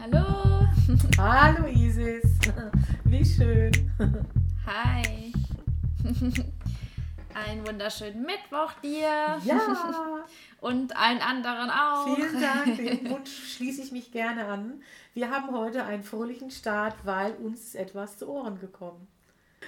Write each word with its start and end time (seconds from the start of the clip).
Hallo! 0.00 0.66
Hallo 1.18 1.66
Isis! 1.68 2.38
Wie 3.04 3.24
schön! 3.24 3.72
Hi! 4.66 5.32
Einen 7.34 7.66
wunderschönen 7.66 8.22
Mittwoch 8.22 8.72
dir! 8.82 9.38
Ja! 9.44 10.24
Und 10.60 10.96
allen 10.96 11.20
anderen 11.20 11.70
auch! 11.70 12.14
Vielen 12.14 12.40
Dank, 12.40 12.76
den 12.76 13.10
Wunsch 13.10 13.54
schließe 13.56 13.82
ich 13.82 13.92
mich 13.92 14.12
gerne 14.12 14.46
an. 14.46 14.82
Wir 15.14 15.30
haben 15.30 15.56
heute 15.56 15.84
einen 15.84 16.02
fröhlichen 16.02 16.50
Start, 16.50 16.94
weil 17.04 17.32
uns 17.34 17.74
etwas 17.74 18.18
zu 18.18 18.28
Ohren 18.28 18.60
gekommen. 18.60 19.08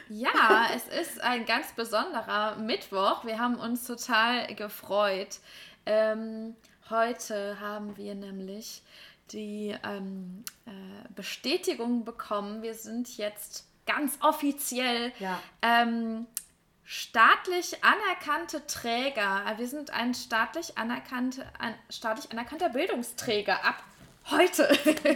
Ja, 0.08 0.69
es 0.74 0.88
ist 0.88 1.20
ein 1.22 1.46
ganz 1.46 1.72
besonderer 1.72 2.56
Mittwoch. 2.56 3.24
Wir 3.24 3.38
haben 3.38 3.56
uns 3.56 3.86
total 3.86 4.55
gefreut. 4.55 5.38
Ähm, 5.86 6.55
heute 6.91 7.58
haben 7.60 7.96
wir 7.96 8.14
nämlich 8.14 8.83
die 9.33 9.74
ähm, 9.84 10.45
äh, 10.66 10.70
Bestätigung 11.14 12.05
bekommen. 12.05 12.62
Wir 12.62 12.75
sind 12.75 13.17
jetzt 13.17 13.67
ganz 13.86 14.19
offiziell 14.20 15.12
Ja. 15.19 15.41
ähm, 15.62 16.27
staatlich 16.84 17.83
anerkannte 17.83 18.67
Träger. 18.67 19.42
Äh, 19.47 19.58
Wir 19.58 19.69
sind 19.69 19.91
ein 19.91 20.14
staatlich, 20.14 20.77
anerkannte, 20.78 21.47
ein 21.58 21.75
staatlich 21.91 22.30
anerkannter 22.30 22.69
Bildungsträger 22.69 23.64
ab 23.64 23.83
heute. 24.30 24.69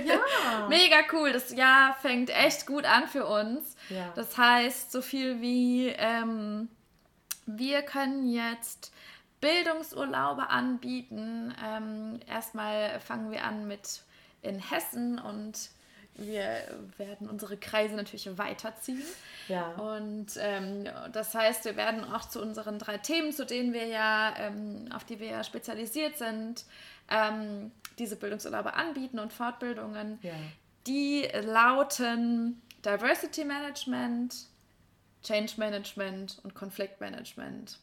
Ja. 0.05 0.67
Mega 0.69 0.97
cool. 1.13 1.33
Das 1.33 1.53
Jahr 1.53 1.95
fängt 2.01 2.31
echt 2.31 2.67
gut 2.67 2.85
an 2.85 3.07
für 3.09 3.27
uns. 3.27 3.77
Ja. 3.91 4.13
Das 4.17 4.37
heißt, 4.37 4.93
so 4.93 5.03
viel 5.03 5.41
wie 5.41 5.89
ähm, 5.89 6.69
wir 7.47 7.83
können 7.83 8.29
jetzt 8.31 8.93
Bildungsurlaube 9.41 10.49
anbieten. 10.49 11.55
Ähm, 11.65 12.21
erstmal 12.27 13.01
fangen 13.01 13.31
wir 13.31 13.45
an 13.45 13.67
mit 13.67 14.03
in 14.43 14.59
Hessen 14.59 15.19
und 15.19 15.71
wir 16.19 16.81
werden 16.97 17.29
unsere 17.31 17.57
Kreise 17.57 17.95
natürlich 17.95 18.37
weiterziehen. 18.37 19.05
Ja. 19.47 19.69
Und 19.75 20.33
ähm, 20.39 20.85
das 21.13 21.35
heißt, 21.35 21.65
wir 21.65 21.77
werden 21.77 22.05
auch 22.05 22.29
zu 22.29 22.43
unseren 22.43 22.79
drei 22.79 22.99
Themen, 22.99 23.33
zu 23.33 23.47
denen 23.47 23.73
wir 23.73 23.87
ja, 23.87 24.35
ähm, 24.37 24.89
auf 24.93 25.05
die 25.05 25.21
wir 25.21 25.29
ja 25.29 25.45
spezialisiert 25.45 26.19
sind, 26.19 26.65
ähm, 27.09 27.71
diese 27.99 28.17
Bildungsurlaube 28.17 28.75
anbieten 28.75 29.21
und 29.21 29.33
Fortbildungen. 29.33 30.19
Ja. 30.23 30.33
Die 30.89 31.29
lauten 31.45 32.61
Diversity 32.85 33.45
Management, 33.45 34.35
Change 35.23 35.53
Management 35.57 36.41
und 36.43 36.55
Konfliktmanagement. 36.55 37.79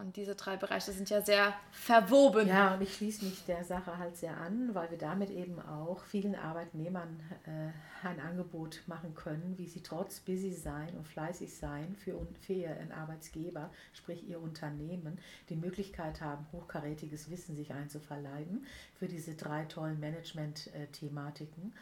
Und 0.00 0.16
diese 0.16 0.36
drei 0.36 0.56
Bereiche 0.56 0.92
sind 0.92 1.10
ja 1.10 1.20
sehr 1.20 1.54
verwoben. 1.72 2.46
Ja, 2.46 2.74
und 2.74 2.82
ich 2.82 2.94
schließe 2.94 3.24
mich 3.24 3.44
der 3.46 3.64
Sache 3.64 3.98
halt 3.98 4.16
sehr 4.16 4.36
an, 4.36 4.74
weil 4.74 4.90
wir 4.90 4.98
damit 4.98 5.30
eben 5.30 5.60
auch 5.60 6.04
vielen 6.04 6.36
Arbeitnehmern 6.36 7.20
äh, 7.46 8.06
ein 8.06 8.20
Angebot 8.20 8.82
machen 8.86 9.14
können, 9.14 9.54
wie 9.56 9.66
sie 9.66 9.82
trotz 9.82 10.20
busy 10.20 10.52
sein 10.52 10.94
und 10.96 11.08
fleißig 11.08 11.52
sein 11.56 11.96
für, 11.96 12.14
für 12.40 12.52
ihren 12.52 12.92
Arbeitsgeber, 12.92 13.70
sprich 13.92 14.28
ihr 14.28 14.40
Unternehmen, 14.40 15.18
die 15.48 15.56
Möglichkeit 15.56 16.20
haben, 16.20 16.46
hochkarätiges 16.52 17.28
Wissen 17.28 17.56
sich 17.56 17.72
einzuverleiben 17.72 18.66
für 18.94 19.08
diese 19.08 19.34
drei 19.34 19.64
tollen 19.64 19.98
Management-Thematiken. 19.98 21.72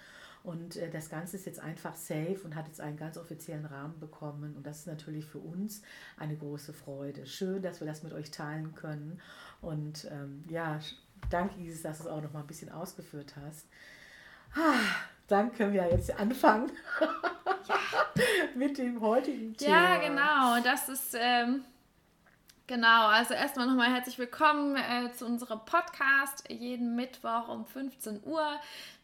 Und 0.46 0.76
äh, 0.76 0.88
das 0.88 1.10
Ganze 1.10 1.36
ist 1.36 1.44
jetzt 1.44 1.58
einfach 1.58 1.96
safe 1.96 2.38
und 2.44 2.54
hat 2.54 2.68
jetzt 2.68 2.80
einen 2.80 2.96
ganz 2.96 3.18
offiziellen 3.18 3.66
Rahmen 3.66 3.98
bekommen. 3.98 4.54
Und 4.54 4.64
das 4.64 4.78
ist 4.78 4.86
natürlich 4.86 5.26
für 5.26 5.40
uns 5.40 5.82
eine 6.16 6.36
große 6.36 6.72
Freude. 6.72 7.26
Schön, 7.26 7.62
dass 7.62 7.80
wir 7.80 7.86
das 7.88 8.04
mit 8.04 8.12
euch 8.12 8.30
teilen 8.30 8.72
können. 8.76 9.20
Und 9.60 10.06
ähm, 10.08 10.44
ja, 10.48 10.78
danke 11.30 11.60
Isis, 11.60 11.82
dass 11.82 11.98
du 11.98 12.04
es 12.04 12.10
auch 12.10 12.22
noch 12.22 12.32
mal 12.32 12.40
ein 12.40 12.46
bisschen 12.46 12.70
ausgeführt 12.70 13.34
hast. 13.44 13.66
Ah, 14.54 14.78
dann 15.26 15.52
können 15.52 15.72
wir 15.72 15.90
jetzt 15.90 16.16
anfangen 16.16 16.70
mit 18.54 18.78
dem 18.78 19.00
heutigen 19.00 19.56
Thema. 19.56 19.96
Ja, 19.96 20.08
genau. 20.08 20.62
Das 20.62 20.88
ist 20.88 21.16
ähm, 21.18 21.64
genau. 22.66 23.06
Also 23.08 23.34
erstmal 23.34 23.66
nochmal 23.66 23.92
herzlich 23.92 24.18
willkommen 24.18 24.76
äh, 24.76 25.12
zu 25.12 25.26
unserem 25.26 25.60
Podcast 25.64 26.44
jeden 26.48 26.96
Mittwoch 26.96 27.48
um 27.48 27.64
15 27.64 28.22
Uhr. 28.24 28.44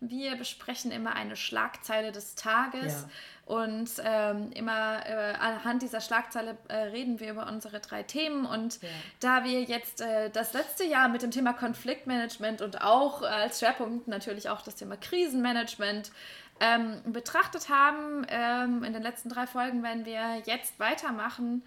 Wir 0.00 0.36
besprechen 0.36 0.90
immer 0.90 1.14
eine 1.14 1.36
Schlagzeile 1.36 2.12
des 2.12 2.34
Tages. 2.34 3.02
Ja. 3.02 3.08
Und 3.44 3.90
ähm, 4.04 4.52
immer 4.52 5.04
äh, 5.04 5.34
anhand 5.38 5.82
dieser 5.82 6.00
Schlagzeile 6.00 6.56
äh, 6.68 6.74
reden 6.76 7.18
wir 7.18 7.32
über 7.32 7.46
unsere 7.48 7.80
drei 7.80 8.02
Themen. 8.02 8.46
Und 8.46 8.80
Ja. 8.82 8.88
da 9.20 9.44
wir 9.44 9.62
jetzt 9.62 10.00
äh, 10.00 10.30
das 10.30 10.52
letzte 10.52 10.84
Jahr 10.84 11.08
mit 11.08 11.22
dem 11.22 11.30
Thema 11.32 11.52
Konfliktmanagement 11.52 12.62
und 12.62 12.80
auch 12.82 13.22
äh, 13.22 13.26
als 13.26 13.58
Schwerpunkt 13.58 14.06
natürlich 14.08 14.48
auch 14.48 14.62
das 14.62 14.76
Thema 14.76 14.96
Krisenmanagement 14.96 16.12
ähm, 16.60 17.02
betrachtet 17.12 17.68
haben, 17.68 18.24
ähm, 18.28 18.84
in 18.84 18.92
den 18.92 19.02
letzten 19.02 19.28
drei 19.28 19.46
Folgen 19.46 19.82
werden 19.82 20.04
wir 20.04 20.42
jetzt 20.44 20.78
weitermachen 20.78 21.62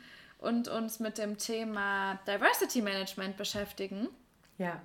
und 0.46 0.68
uns 0.68 1.00
mit 1.00 1.18
dem 1.18 1.38
Thema 1.38 2.20
Diversity 2.28 2.82
Management 2.82 3.36
beschäftigen. 3.36 4.08
Ja. 4.58 4.82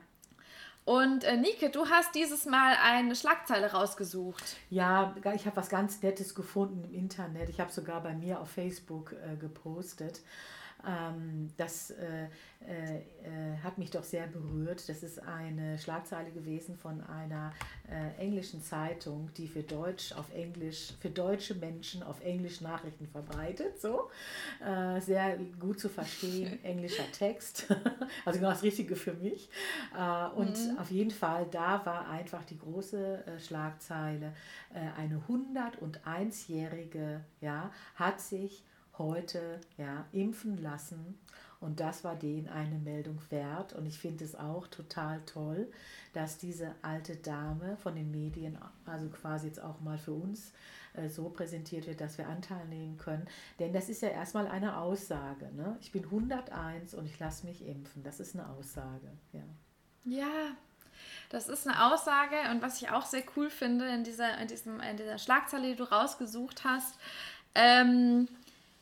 Und 0.84 1.25
äh, 1.25 1.37
Nike, 1.37 1.71
du 1.71 1.87
hast 1.87 2.15
dieses 2.15 2.47
Mal 2.47 2.75
eine 2.82 3.15
Schlagzeile 3.15 3.71
rausgesucht. 3.71 4.56
Ja, 4.71 5.15
ich 5.34 5.47
habe 5.47 5.56
was 5.56 5.69
ganz 5.69 6.03
Nettes 6.03 6.34
gefunden 6.34 6.84
im 6.84 6.94
Internet. 6.94 7.48
Ich 7.48 7.60
habe 7.60 7.71
sogar 7.71 8.03
bei 8.03 8.15
mir 8.15 8.41
auf 8.41 8.50
Facebook 8.50 9.12
äh, 9.12 9.37
gepostet. 9.37 10.21
Ähm, 10.86 11.50
das 11.56 11.91
äh, 11.91 12.26
äh, 12.66 12.96
äh, 12.96 13.58
hat 13.62 13.78
mich 13.78 13.91
doch 13.91 14.04
sehr 14.04 14.26
berührt. 14.26 14.86
Das 14.88 15.02
ist 15.02 15.18
eine 15.18 15.78
Schlagzeile 15.78 16.30
gewesen 16.30 16.76
von 16.76 17.00
einer 17.02 17.52
äh, 17.88 18.20
englischen 18.20 18.62
Zeitung, 18.62 19.30
die 19.36 19.48
für 19.48 19.62
Deutsch 19.62 20.12
auf 20.12 20.32
Englisch, 20.34 20.92
für 21.00 21.08
deutsche 21.08 21.54
Menschen 21.54 22.02
auf 22.02 22.22
Englisch 22.22 22.60
Nachrichten 22.60 23.06
verbreitet. 23.06 23.80
So. 23.80 24.10
Äh, 24.62 25.00
sehr 25.00 25.38
gut 25.58 25.80
zu 25.80 25.88
verstehen, 25.88 26.58
englischer 26.64 27.10
Text. 27.12 27.66
also 28.24 28.38
genau 28.38 28.50
das 28.50 28.62
Richtige 28.62 28.94
für 28.94 29.14
mich. 29.14 29.48
Äh, 29.97 30.28
und 30.36 30.56
auf 30.78 30.91
jeden 30.91 31.10
Fall, 31.10 31.47
da 31.50 31.84
war 31.86 32.08
einfach 32.10 32.44
die 32.44 32.58
große 32.58 33.24
Schlagzeile, 33.38 34.34
eine 34.97 35.20
101-Jährige 35.28 37.24
ja, 37.41 37.72
hat 37.97 38.20
sich 38.20 38.62
heute 39.00 39.60
ja, 39.78 40.04
impfen 40.12 40.62
lassen. 40.62 41.18
Und 41.58 41.80
das 41.80 42.04
war 42.04 42.16
denen 42.16 42.48
eine 42.48 42.78
Meldung 42.78 43.18
wert. 43.28 43.72
Und 43.74 43.86
ich 43.86 43.98
finde 43.98 44.24
es 44.24 44.34
auch 44.34 44.66
total 44.68 45.20
toll, 45.26 45.70
dass 46.12 46.38
diese 46.38 46.74
alte 46.82 47.16
Dame 47.16 47.76
von 47.76 47.94
den 47.94 48.10
Medien, 48.10 48.58
also 48.86 49.08
quasi 49.08 49.48
jetzt 49.48 49.60
auch 49.60 49.80
mal 49.80 49.98
für 49.98 50.12
uns, 50.12 50.52
äh, 50.94 51.08
so 51.08 51.28
präsentiert 51.28 51.86
wird, 51.86 52.00
dass 52.00 52.18
wir 52.18 52.28
Anteil 52.28 52.66
nehmen 52.66 52.96
können. 52.96 53.26
Denn 53.58 53.72
das 53.72 53.88
ist 53.88 54.02
ja 54.02 54.08
erstmal 54.08 54.48
eine 54.48 54.78
Aussage. 54.78 55.50
Ne? 55.54 55.76
Ich 55.80 55.92
bin 55.92 56.04
101 56.04 56.94
und 56.94 57.06
ich 57.06 57.18
lasse 57.18 57.46
mich 57.46 57.66
impfen. 57.66 58.02
Das 58.02 58.20
ist 58.20 58.34
eine 58.34 58.48
Aussage. 58.48 59.10
Ja. 59.32 59.42
Ja, 60.04 60.56
das 61.28 61.48
ist 61.48 61.68
eine 61.68 61.92
Aussage 61.92 62.36
und 62.50 62.62
was 62.62 62.80
ich 62.80 62.91
auch 62.91 63.04
sehr 63.04 63.22
cool 63.36 63.50
finde 63.50 63.86
in 63.88 64.03
dieser, 64.03 64.38
in 64.38 64.48
diesem, 64.48 64.80
in 64.80 64.96
dieser 64.96 65.18
Schlagzeile, 65.18 65.68
die 65.68 65.76
du 65.76 65.84
rausgesucht 65.84 66.64
hast, 66.64 66.98
ähm, 67.54 68.28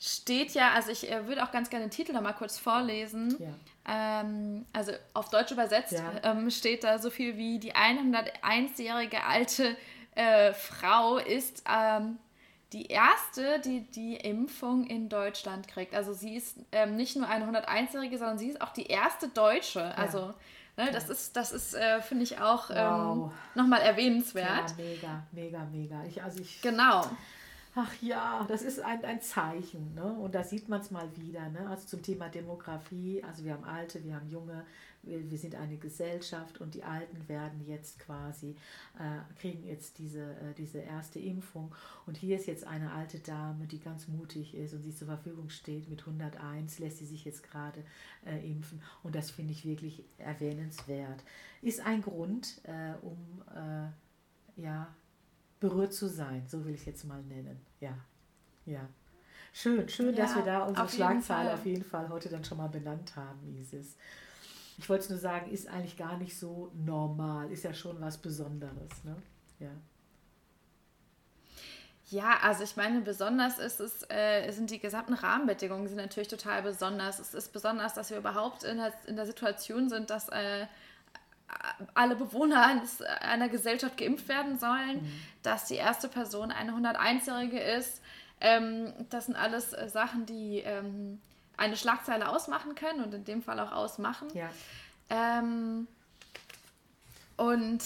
steht 0.00 0.55
ja, 0.55 0.73
also 0.73 0.91
ich 0.91 1.11
äh, 1.11 1.27
würde 1.27 1.43
auch 1.43 1.50
ganz 1.50 1.71
gerne 1.71 1.87
den 1.87 1.91
Titel 1.91 2.12
noch 2.12 2.21
mal 2.23 2.33
kurz 2.33 2.59
vorlesen. 2.59 3.37
Ja. 3.41 4.21
Ähm, 4.21 4.65
also 4.73 4.93
auf 5.15 5.29
Deutsch 5.31 5.50
übersetzt 5.50 5.93
Ja. 5.93 6.12
ähm, 6.23 6.50
steht 6.50 6.85
da 6.85 6.99
so 6.99 7.11
viel 7.11 7.37
wie 7.37 7.59
die 7.59 7.73
101-jährige 7.75 9.25
alte 9.25 9.77
äh, 10.15 10.53
Frau 10.53 11.19
ist 11.19 11.62
ähm, 11.69 12.19
die 12.73 12.87
erste, 12.87 13.61
die 13.61 13.81
die 13.91 14.17
Impfung 14.17 14.85
in 14.87 15.09
Deutschland 15.09 15.69
kriegt. 15.69 15.95
Also 15.95 16.12
sie 16.12 16.37
ist 16.37 16.59
ähm, 16.73 16.97
nicht 16.97 17.17
nur 17.17 17.27
eine 17.29 17.47
101-jährige, 17.47 18.19
sondern 18.19 18.39
sie 18.39 18.49
ist 18.49 18.61
auch 18.61 18.73
die 18.73 18.87
erste 18.87 19.29
Deutsche. 19.29 19.97
Also 19.97 20.35
ne, 20.77 20.91
das 20.93 21.09
ist, 21.09 21.35
das 21.37 21.53
ist, 21.53 21.75
äh, 21.75 22.03
finde 22.03 22.25
ich 22.25 22.41
auch 22.41 22.69
ähm, 22.71 22.77
Wow. 22.77 23.33
nochmal 23.55 23.81
Ja, 23.81 23.87
erwähnenswert. 23.87 24.77
mega, 24.77 25.23
mega, 25.33 25.65
mega. 25.73 26.05
Ich, 26.05 26.23
also 26.23 26.41
ich, 26.41 26.61
Genau. 26.61 27.05
Ach 27.79 27.95
ja, 28.03 28.45
das 28.49 28.63
ist 28.63 28.81
ein, 28.81 29.05
ein 29.05 29.21
Zeichen. 29.21 29.95
Ne? 29.95 30.13
Und 30.13 30.35
da 30.35 30.43
sieht 30.43 30.69
man 30.69 30.81
es 30.81 30.91
mal 30.91 31.09
wieder. 31.17 31.49
Ne? 31.49 31.69
Also 31.69 31.87
zum 31.87 32.03
Thema 32.03 32.29
Demografie, 32.29 33.23
also 33.23 33.45
wir 33.45 33.53
haben 33.53 33.65
Alte, 33.65 34.03
wir 34.05 34.17
haben 34.17 34.29
Junge, 34.29 34.65
wir, 35.03 35.31
wir 35.31 35.39
sind 35.39 35.55
eine 35.55 35.77
Gesellschaft 35.77 36.61
und 36.61 36.75
die 36.75 36.83
Alten 36.83 37.29
werden 37.29 37.65
jetzt 37.67 38.01
quasi, 38.01 38.57
äh, 38.99 39.41
kriegen 39.41 39.65
jetzt 39.65 39.99
diese, 39.99 40.23
äh, 40.23 40.55
diese 40.57 40.79
erste 40.79 41.21
Impfung. 41.21 41.73
Und 42.07 42.17
hier 42.17 42.37
ist 42.37 42.47
jetzt 42.47 42.67
eine 42.67 42.91
alte 42.93 43.21
Dame, 43.21 43.67
die 43.67 43.79
ganz 43.79 44.09
mutig 44.09 44.55
ist 44.55 44.75
und 44.75 44.83
sie 44.83 44.95
zur 44.95 45.07
Verfügung 45.07 45.49
steht 45.49 45.89
mit 45.89 46.01
101, 46.01 46.81
lässt 46.81 46.99
sie 46.99 47.07
sich 47.07 47.25
jetzt 47.25 47.45
gerade 47.45 47.85
äh, 48.27 48.45
impfen. 48.51 48.83
Und 49.05 49.15
das 49.15 49.31
finde 49.31 49.53
ich 49.53 49.65
wirklich 49.65 50.03
erwähnenswert. 50.19 51.23
Ist 51.63 51.81
ein 51.81 52.03
Grund, 52.03 52.61
äh, 52.65 52.95
um 53.03 53.43
äh, 53.55 53.68
berührt 55.61 55.93
zu 55.93 56.09
sein, 56.09 56.47
so 56.47 56.65
will 56.65 56.75
ich 56.75 56.81
es 56.81 56.87
jetzt 56.87 57.05
mal 57.05 57.23
nennen. 57.23 57.61
Ja, 57.81 57.97
ja. 58.67 58.89
Schön, 59.53 59.89
schön, 59.89 60.15
ja, 60.15 60.25
dass 60.25 60.37
wir 60.37 60.43
da 60.43 60.65
unsere 60.65 60.89
Schlagzeile 60.89 61.55
auf 61.55 61.65
jeden 61.67 61.85
Fall 61.85 62.09
heute 62.11 62.29
dann 62.29 62.45
schon 62.45 62.59
mal 62.59 62.69
benannt 62.69 63.17
haben, 63.17 63.57
Isis. 63.57 63.97
Ich 64.77 64.89
wollte 64.89 65.09
nur 65.09 65.19
sagen, 65.19 65.51
ist 65.51 65.67
eigentlich 65.69 65.97
gar 65.97 66.17
nicht 66.19 66.39
so 66.39 66.71
normal, 66.75 67.51
ist 67.51 67.65
ja 67.65 67.75
schon 67.75 68.01
was 68.01 68.19
Besonderes, 68.19 69.05
ne? 69.05 69.17
Ja. 69.59 69.71
Ja, 72.11 72.39
also 72.43 72.65
ich 72.65 72.77
meine, 72.77 73.03
besonders 73.03 73.59
ist 73.59 73.81
es, 73.81 74.03
äh, 74.09 74.51
sind 74.51 74.71
die 74.71 74.79
gesamten 74.79 75.13
Rahmenbedingungen 75.13 75.89
sind 75.89 75.99
natürlich 75.99 76.29
total 76.29 76.63
besonders. 76.63 77.19
Es 77.19 77.35
ist 77.35 77.53
besonders, 77.53 77.93
dass 77.95 78.11
wir 78.11 78.17
überhaupt 78.17 78.65
in 78.65 78.79
der, 78.79 78.93
in 79.07 79.17
der 79.17 79.27
Situation 79.27 79.91
sind, 79.91 80.09
dass 80.09 80.31
äh, 80.31 80.67
alle 81.95 82.17
Bewohner 82.17 82.81
einer 83.21 83.49
Gesellschaft 83.49 83.97
geimpft 83.97 84.29
werden 84.29 84.59
sollen, 84.59 85.03
mhm. 85.03 85.12
dass 85.43 85.67
die 85.67 85.77
erste 85.77 86.09
Person 86.09 86.50
eine 86.50 86.73
101-Jährige 86.73 87.59
ist. 87.59 88.03
Ähm, 88.41 88.93
das 89.11 89.27
sind 89.27 89.37
alles 89.37 89.73
äh, 89.73 89.89
Sachen, 89.89 90.27
die 90.27 90.59
ähm, 90.59 91.21
eine 91.56 91.77
Schlagzeile 91.77 92.29
ausmachen 92.29 92.75
können 92.75 93.03
und 93.03 93.12
in 93.15 93.25
dem 93.25 93.43
Fall 93.43 93.59
auch 93.61 93.73
ausmachen. 93.73 94.29
Ja. 94.35 94.50
Ähm, 95.11 95.89
und 97.37 97.83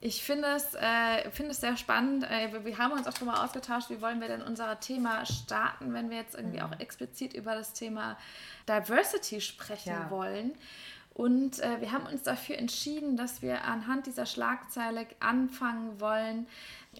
ich 0.00 0.22
finde 0.22 0.48
es, 0.48 0.74
äh, 0.74 1.30
find 1.30 1.50
es 1.50 1.60
sehr 1.60 1.76
spannend. 1.76 2.24
Äh, 2.30 2.64
wir 2.64 2.78
haben 2.78 2.92
uns 2.92 3.06
auch 3.06 3.16
schon 3.16 3.26
mal 3.26 3.42
ausgetauscht, 3.42 3.88
wie 3.90 4.00
wollen 4.00 4.20
wir 4.20 4.28
denn 4.28 4.42
unser 4.42 4.78
Thema 4.78 5.24
starten, 5.24 5.94
wenn 5.94 6.10
wir 6.10 6.18
jetzt 6.18 6.34
irgendwie 6.34 6.60
mhm. 6.60 6.66
auch 6.66 6.80
explizit 6.80 7.32
über 7.32 7.54
das 7.54 7.72
Thema 7.72 8.18
Diversity 8.68 9.40
sprechen 9.40 9.92
ja. 9.92 10.10
wollen. 10.10 10.54
Und 11.16 11.60
äh, 11.60 11.80
wir 11.80 11.92
haben 11.92 12.04
uns 12.04 12.24
dafür 12.24 12.58
entschieden, 12.58 13.16
dass 13.16 13.40
wir 13.40 13.64
anhand 13.64 14.06
dieser 14.06 14.26
Schlagzeile 14.26 15.06
anfangen 15.18 15.98
wollen, 15.98 16.46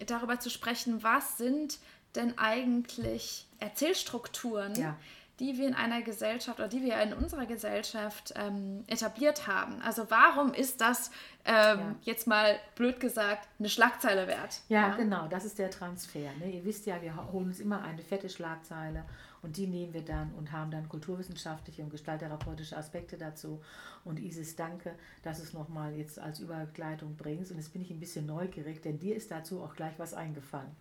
darüber 0.07 0.39
zu 0.39 0.49
sprechen, 0.49 1.03
was 1.03 1.37
sind 1.37 1.77
denn 2.15 2.35
eigentlich 2.39 3.45
Erzählstrukturen, 3.59 4.73
ja 4.73 4.97
die 5.39 5.57
wir 5.57 5.67
in 5.67 5.75
einer 5.75 6.01
Gesellschaft 6.01 6.59
oder 6.59 6.67
die 6.67 6.81
wir 6.81 6.99
in 7.01 7.13
unserer 7.13 7.45
Gesellschaft 7.45 8.33
ähm, 8.35 8.83
etabliert 8.87 9.45
haben. 9.45 9.81
Also 9.83 10.09
warum 10.09 10.53
ist 10.53 10.81
das 10.81 11.11
ähm, 11.47 11.79
ja. 11.79 11.95
jetzt 12.03 12.27
mal 12.27 12.59
blöd 12.75 12.99
gesagt 12.99 13.47
eine 13.57 13.69
Schlagzeile 13.69 14.27
wert? 14.27 14.61
Ja, 14.67 14.89
ja, 14.89 14.95
genau, 14.95 15.27
das 15.27 15.45
ist 15.45 15.57
der 15.57 15.71
Transfer. 15.71 16.29
Ne? 16.39 16.51
Ihr 16.51 16.65
wisst 16.65 16.85
ja, 16.85 17.01
wir 17.01 17.15
holen 17.31 17.47
uns 17.47 17.59
immer 17.59 17.81
eine 17.83 18.01
fette 18.01 18.29
Schlagzeile 18.29 19.05
und 19.41 19.55
die 19.55 19.67
nehmen 19.67 19.93
wir 19.93 20.03
dann 20.03 20.33
und 20.33 20.51
haben 20.51 20.71
dann 20.71 20.89
kulturwissenschaftliche 20.89 21.83
und 21.83 21.89
gestalttherapeutische 21.89 22.75
Aspekte 22.75 23.17
dazu. 23.17 23.61
Und 24.03 24.19
Isis, 24.19 24.55
danke, 24.55 24.93
dass 25.23 25.37
du 25.37 25.43
es 25.43 25.53
nochmal 25.53 25.93
jetzt 25.93 26.19
als 26.19 26.39
Übergleitung 26.39 27.15
bringst. 27.15 27.51
Und 27.51 27.57
jetzt 27.57 27.71
bin 27.71 27.81
ich 27.81 27.91
ein 27.91 27.99
bisschen 27.99 28.25
neugierig, 28.25 28.81
denn 28.81 28.99
dir 28.99 29.15
ist 29.15 29.31
dazu 29.31 29.61
auch 29.61 29.75
gleich 29.75 29.97
was 29.97 30.13
eingefallen. 30.13 30.75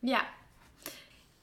Ja, 0.00 0.22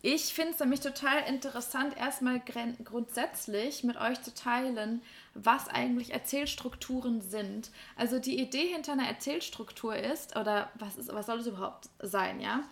ich 0.02 0.34
finde 0.34 0.54
es 0.54 0.60
nämlich 0.60 0.80
total 0.80 1.24
interessant, 1.28 1.98
erstmal 1.98 2.42
grundsätzlich 2.84 3.84
mit 3.84 3.98
euch 3.98 4.22
zu 4.22 4.34
teilen, 4.34 5.02
was 5.34 5.68
eigentlich 5.68 6.14
Erzählstrukturen 6.14 7.22
sind. 7.22 7.70
Also 7.98 8.18
die 8.18 8.40
Idee 8.40 8.68
hinter 8.68 8.94
einer 8.94 9.08
Erzählstruktur 9.08 9.96
ist, 9.96 10.38
oder 10.38 10.72
was, 10.76 10.96
ist, 10.96 11.14
was 11.14 11.26
soll 11.26 11.40
es 11.40 11.48
überhaupt 11.48 11.90
sein, 12.00 12.40
ja? 12.40 12.64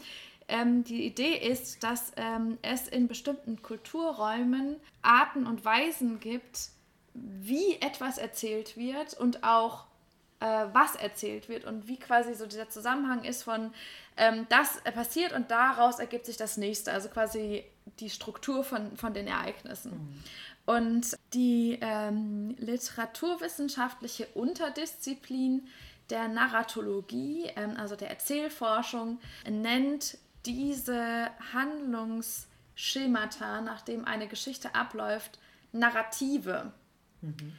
Ähm, 0.48 0.86
die 0.86 1.06
Idee 1.06 1.36
ist, 1.36 1.84
dass 1.84 2.14
ähm, 2.16 2.58
es 2.62 2.88
in 2.88 3.10
bestimmten 3.10 3.62
Kulturräumen 3.62 4.78
Arten 5.02 5.46
und 5.46 5.66
Weisen 5.66 6.22
gibt, 6.22 6.70
wie 7.14 7.74
etwas 7.82 8.18
erzählt 8.18 8.78
wird 8.78 9.14
und 9.16 9.44
auch 9.44 9.88
was 10.40 10.96
erzählt 10.96 11.50
wird 11.50 11.66
und 11.66 11.88
wie 11.88 11.98
quasi 11.98 12.36
so 12.36 12.46
dieser 12.46 12.70
Zusammenhang 12.70 13.24
ist 13.24 13.44
von 13.44 13.72
ähm, 14.18 14.46
das 14.50 14.82
passiert 14.94 15.32
und 15.34 15.50
daraus 15.52 16.00
ergibt 16.00 16.26
sich 16.26 16.38
das 16.38 16.58
nächste, 16.58 16.92
also 16.92 17.10
quasi 17.10 17.64
die 18.00 18.10
Struktur 18.10 18.64
von, 18.64 18.98
von 18.98 19.14
den 19.14 19.28
Ereignissen. 19.28 19.92
Mhm. 19.92 20.24
Und 20.66 21.16
die 21.34 21.78
ähm, 21.82 22.56
literaturwissenschaftliche 22.58 24.26
Unterdisziplin 24.34 25.68
der 26.10 26.28
Narratologie, 26.28 27.52
ähm, 27.56 27.78
also 27.78 27.96
der 27.96 28.10
Erzählforschung, 28.10 29.20
nennt 29.50 30.18
diese 30.46 31.30
Handlungsschemata, 31.54 33.62
nachdem 33.62 34.04
eine 34.06 34.28
Geschichte 34.28 34.76
abläuft, 34.76 35.40
Narrative. 35.72 36.74
Mhm. 37.22 37.54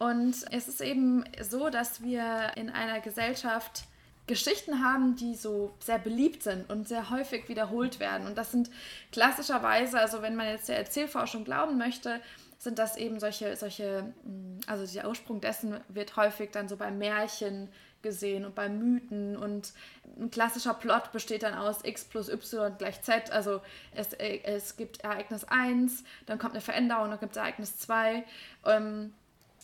Und 0.00 0.34
es 0.50 0.66
ist 0.66 0.80
eben 0.80 1.24
so, 1.42 1.68
dass 1.68 2.02
wir 2.02 2.52
in 2.56 2.70
einer 2.70 3.00
Gesellschaft 3.00 3.84
Geschichten 4.26 4.82
haben, 4.82 5.14
die 5.14 5.34
so 5.34 5.74
sehr 5.78 5.98
beliebt 5.98 6.42
sind 6.42 6.70
und 6.70 6.88
sehr 6.88 7.10
häufig 7.10 7.50
wiederholt 7.50 8.00
werden. 8.00 8.26
Und 8.26 8.38
das 8.38 8.50
sind 8.50 8.70
klassischerweise, 9.12 10.00
also 10.00 10.22
wenn 10.22 10.36
man 10.36 10.46
jetzt 10.46 10.70
der 10.70 10.78
Erzählforschung 10.78 11.44
glauben 11.44 11.76
möchte, 11.76 12.18
sind 12.56 12.78
das 12.78 12.96
eben 12.96 13.20
solche, 13.20 13.54
solche, 13.56 14.14
mm, 14.24 14.60
also 14.66 14.90
der 14.90 15.06
Ursprung 15.06 15.42
dessen 15.42 15.78
wird 15.88 16.16
häufig 16.16 16.50
dann 16.50 16.66
so 16.66 16.78
bei 16.78 16.90
Märchen 16.90 17.68
gesehen 18.00 18.46
und 18.46 18.54
bei 18.54 18.70
Mythen. 18.70 19.36
Und 19.36 19.74
ein 20.18 20.30
klassischer 20.30 20.72
Plot 20.72 21.12
besteht 21.12 21.42
dann 21.42 21.52
aus 21.52 21.84
x 21.84 22.04
plus 22.04 22.30
y 22.30 22.74
gleich 22.78 23.02
z, 23.02 23.30
also 23.32 23.60
es, 23.94 24.14
äh, 24.14 24.40
es 24.44 24.78
gibt 24.78 25.04
Ereignis 25.04 25.44
1, 25.44 26.04
dann 26.24 26.38
kommt 26.38 26.54
eine 26.54 26.62
Veränderung, 26.62 27.10
dann 27.10 27.20
gibt 27.20 27.32
es 27.32 27.36
Ereignis 27.36 27.78
2 27.80 28.24
ähm, 28.64 29.12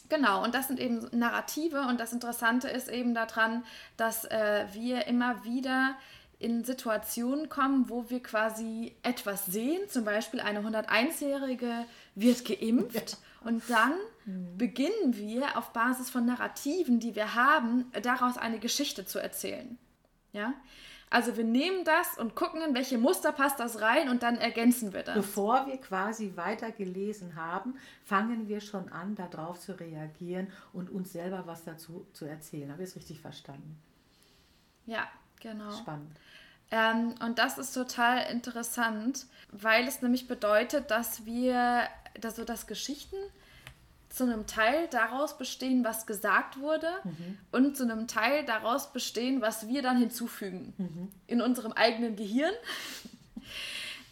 Genau, 0.08 0.44
und 0.44 0.55
das 0.55 0.69
sind 0.69 0.79
eben 0.79 1.08
Narrative 1.12 1.87
und 1.88 1.99
das 1.99 2.12
Interessante 2.12 2.69
ist 2.69 2.88
eben 2.88 3.14
daran, 3.14 3.64
dass 3.97 4.25
äh, 4.25 4.67
wir 4.73 5.06
immer 5.06 5.44
wieder 5.44 5.97
in 6.38 6.64
Situationen 6.64 7.49
kommen, 7.49 7.88
wo 7.88 8.11
wir 8.11 8.23
quasi 8.23 8.94
etwas 9.03 9.47
sehen, 9.47 9.88
zum 9.88 10.05
Beispiel 10.05 10.41
eine 10.41 10.61
101-Jährige 10.61 11.87
wird 12.14 12.44
geimpft 12.44 13.12
ja. 13.44 13.49
und 13.49 13.62
dann 13.69 13.94
mhm. 14.26 14.56
beginnen 14.58 15.17
wir 15.17 15.56
auf 15.56 15.73
Basis 15.73 16.11
von 16.11 16.26
Narrativen, 16.26 17.00
die 17.00 17.14
wir 17.14 17.35
haben, 17.35 17.91
daraus 18.02 18.37
eine 18.37 18.59
Geschichte 18.59 19.06
zu 19.06 19.19
erzählen. 19.19 19.79
Ja? 20.33 20.52
Also 21.09 21.37
wir 21.37 21.45
nehmen 21.45 21.85
das 21.85 22.19
und 22.19 22.35
gucken, 22.35 22.63
in 22.63 22.75
welche 22.75 22.99
Muster 22.99 23.31
passt 23.31 23.61
das 23.61 23.81
rein 23.81 24.09
und 24.09 24.25
dann 24.25 24.39
ergänzen 24.39 24.93
wir 24.93 25.05
das. 25.05 25.15
Bevor 25.15 25.67
wir 25.67 25.77
quasi 25.77 26.33
weiter 26.35 26.73
gelesen 26.73 27.37
haben, 27.37 27.77
fangen 28.05 28.49
wir 28.49 28.61
schon 28.61 28.89
an, 28.91 29.15
darauf 29.15 29.61
zu 29.61 29.79
reagieren 29.79 30.49
und 30.73 30.91
uns 30.91 31.13
selber 31.13 31.47
was 31.47 31.65
dazu 31.65 32.07
zu 32.13 32.25
erzählen. 32.25 32.73
Habe 32.73 32.83
ich 32.83 32.91
es 32.91 32.97
richtig 32.97 33.21
verstanden? 33.21 33.79
Ja, 34.85 35.09
genau. 35.41 35.71
Spannend. 35.73 36.11
Ähm, 36.73 37.15
und 37.25 37.39
das 37.39 37.59
ist 37.59 37.73
total 37.73 38.29
interessant, 38.31 39.27
weil 39.53 39.87
es 39.87 40.03
nämlich 40.03 40.27
bedeutet, 40.27 40.91
dass 40.91 41.25
wir, 41.25 41.89
also 42.23 42.45
dass 42.45 42.67
Geschichten 42.67 43.17
zu 44.16 44.25
einem 44.25 44.46
Teil 44.46 44.88
daraus 44.88 45.37
bestehen, 45.37 45.85
was 45.85 46.06
gesagt 46.06 46.58
wurde 46.58 46.88
mhm. 47.04 47.38
und 47.52 47.76
zu 47.76 47.85
einem 47.85 48.08
Teil 48.08 48.44
daraus 48.44 48.92
bestehen, 48.92 49.42
was 49.42 49.68
wir 49.68 49.82
dann 49.82 49.99
hinzufügen 49.99 50.73
mhm. 50.78 51.08
in 51.26 51.42
unserem 51.42 51.73
eigenen 51.73 52.16
Gehirn. 52.16 52.52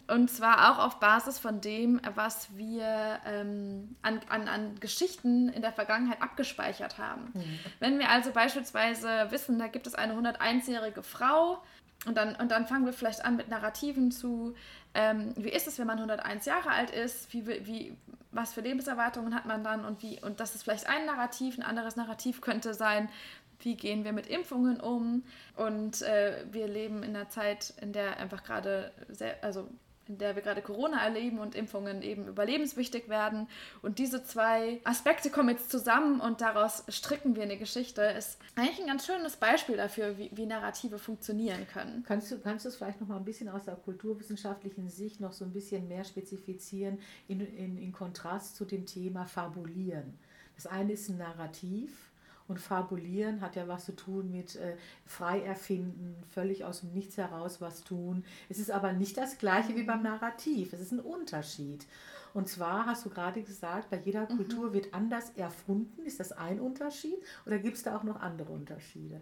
Und 0.07 0.29
zwar 0.29 0.69
auch 0.71 0.85
auf 0.85 0.99
Basis 0.99 1.39
von 1.39 1.61
dem, 1.61 1.99
was 2.13 2.55
wir 2.55 3.19
ähm, 3.25 3.95
an, 4.03 4.21
an, 4.29 4.47
an 4.47 4.79
Geschichten 4.79 5.49
in 5.49 5.63
der 5.63 5.73
Vergangenheit 5.73 6.21
abgespeichert 6.21 6.99
haben. 6.99 7.31
Mhm. 7.33 7.59
Wenn 7.79 7.97
wir 7.97 8.11
also 8.11 8.29
beispielsweise 8.29 9.31
wissen, 9.31 9.57
da 9.57 9.65
gibt 9.65 9.87
es 9.87 9.95
eine 9.95 10.13
101-jährige 10.13 11.01
Frau, 11.01 11.59
und 12.05 12.15
dann, 12.15 12.35
und 12.35 12.51
dann 12.51 12.67
fangen 12.67 12.85
wir 12.85 12.93
vielleicht 12.93 13.23
an 13.25 13.35
mit 13.35 13.49
Narrativen 13.49 14.11
zu, 14.11 14.55
ähm, 14.93 15.33
wie 15.37 15.49
ist 15.49 15.67
es, 15.67 15.79
wenn 15.79 15.87
man 15.87 15.97
101 15.97 16.45
Jahre 16.45 16.69
alt 16.69 16.91
ist, 16.91 17.33
wie, 17.33 17.45
wie, 17.47 17.97
was 18.31 18.53
für 18.53 18.61
Lebenserwartungen 18.61 19.33
hat 19.33 19.45
man 19.45 19.63
dann? 19.63 19.85
Und 19.85 20.01
wie, 20.03 20.19
und 20.21 20.39
das 20.39 20.55
ist 20.55 20.63
vielleicht 20.63 20.87
ein 20.87 21.05
Narrativ, 21.05 21.57
ein 21.57 21.63
anderes 21.63 21.95
Narrativ 21.95 22.41
könnte 22.41 22.73
sein, 22.73 23.09
wie 23.59 23.75
gehen 23.75 24.03
wir 24.03 24.13
mit 24.13 24.27
Impfungen 24.27 24.79
um? 24.79 25.23
Und 25.55 26.01
äh, 26.01 26.45
wir 26.51 26.67
leben 26.67 27.03
in 27.03 27.15
einer 27.15 27.29
Zeit, 27.29 27.73
in 27.81 27.93
der 27.93 28.17
einfach 28.17 28.43
gerade 28.43 28.91
sehr, 29.09 29.43
also 29.43 29.67
in 30.07 30.17
der 30.17 30.35
wir 30.35 30.41
gerade 30.41 30.61
Corona 30.61 31.03
erleben 31.03 31.39
und 31.39 31.55
Impfungen 31.55 32.01
eben 32.01 32.27
überlebenswichtig 32.27 33.09
werden. 33.09 33.47
Und 33.81 33.99
diese 33.99 34.23
zwei 34.23 34.79
Aspekte 34.83 35.29
kommen 35.29 35.49
jetzt 35.49 35.71
zusammen 35.71 36.19
und 36.19 36.41
daraus 36.41 36.83
stricken 36.89 37.35
wir 37.35 37.43
eine 37.43 37.57
Geschichte. 37.57 38.01
Ist 38.01 38.37
eigentlich 38.55 38.79
ein 38.79 38.87
ganz 38.87 39.05
schönes 39.05 39.35
Beispiel 39.37 39.77
dafür, 39.77 40.17
wie, 40.17 40.29
wie 40.33 40.45
Narrative 40.45 40.99
funktionieren 40.99 41.67
können. 41.67 42.03
Kannst 42.07 42.31
du, 42.31 42.39
kannst 42.39 42.65
du 42.65 42.69
es 42.69 42.75
vielleicht 42.75 43.01
noch 43.01 43.07
mal 43.07 43.17
ein 43.17 43.25
bisschen 43.25 43.49
aus 43.49 43.65
der 43.65 43.75
kulturwissenschaftlichen 43.75 44.89
Sicht 44.89 45.19
noch 45.19 45.33
so 45.33 45.45
ein 45.45 45.53
bisschen 45.53 45.87
mehr 45.87 46.03
spezifizieren 46.03 46.99
in, 47.27 47.41
in, 47.41 47.77
in 47.77 47.91
Kontrast 47.91 48.55
zu 48.55 48.65
dem 48.65 48.85
Thema 48.85 49.25
Fabulieren? 49.25 50.17
Das 50.55 50.67
eine 50.67 50.93
ist 50.93 51.09
ein 51.09 51.17
Narrativ 51.17 51.91
und 52.47 52.59
Fabulieren 52.59 53.41
hat 53.41 53.55
ja 53.55 53.67
was 53.67 53.85
zu 53.85 53.95
tun 53.95 54.31
mit 54.31 54.55
äh, 54.55 54.75
frei 55.05 55.41
erfinden, 55.41 56.15
völlig 56.31 56.63
aus 56.63 56.81
dem 56.81 56.93
Nichts 56.93 57.17
heraus 57.17 57.59
was 57.59 57.83
tun. 57.83 58.23
Es 58.49 58.59
ist 58.59 58.71
aber 58.71 58.93
nicht 58.93 59.17
das 59.17 59.37
gleiche 59.37 59.75
wie 59.75 59.83
beim 59.83 60.03
Narrativ. 60.03 60.73
Es 60.73 60.79
ist 60.79 60.91
ein 60.91 60.99
Unterschied. 60.99 61.85
Und 62.33 62.49
zwar 62.49 62.85
hast 62.85 63.05
du 63.05 63.09
gerade 63.09 63.41
gesagt, 63.41 63.89
bei 63.89 63.97
jeder 63.97 64.29
mhm. 64.29 64.37
Kultur 64.37 64.73
wird 64.73 64.93
anders 64.93 65.31
erfunden. 65.37 66.05
Ist 66.05 66.19
das 66.19 66.33
ein 66.33 66.59
Unterschied 66.59 67.17
oder 67.45 67.57
gibt 67.57 67.77
es 67.77 67.83
da 67.83 67.97
auch 67.97 68.03
noch 68.03 68.19
andere 68.19 68.51
Unterschiede? 68.51 69.21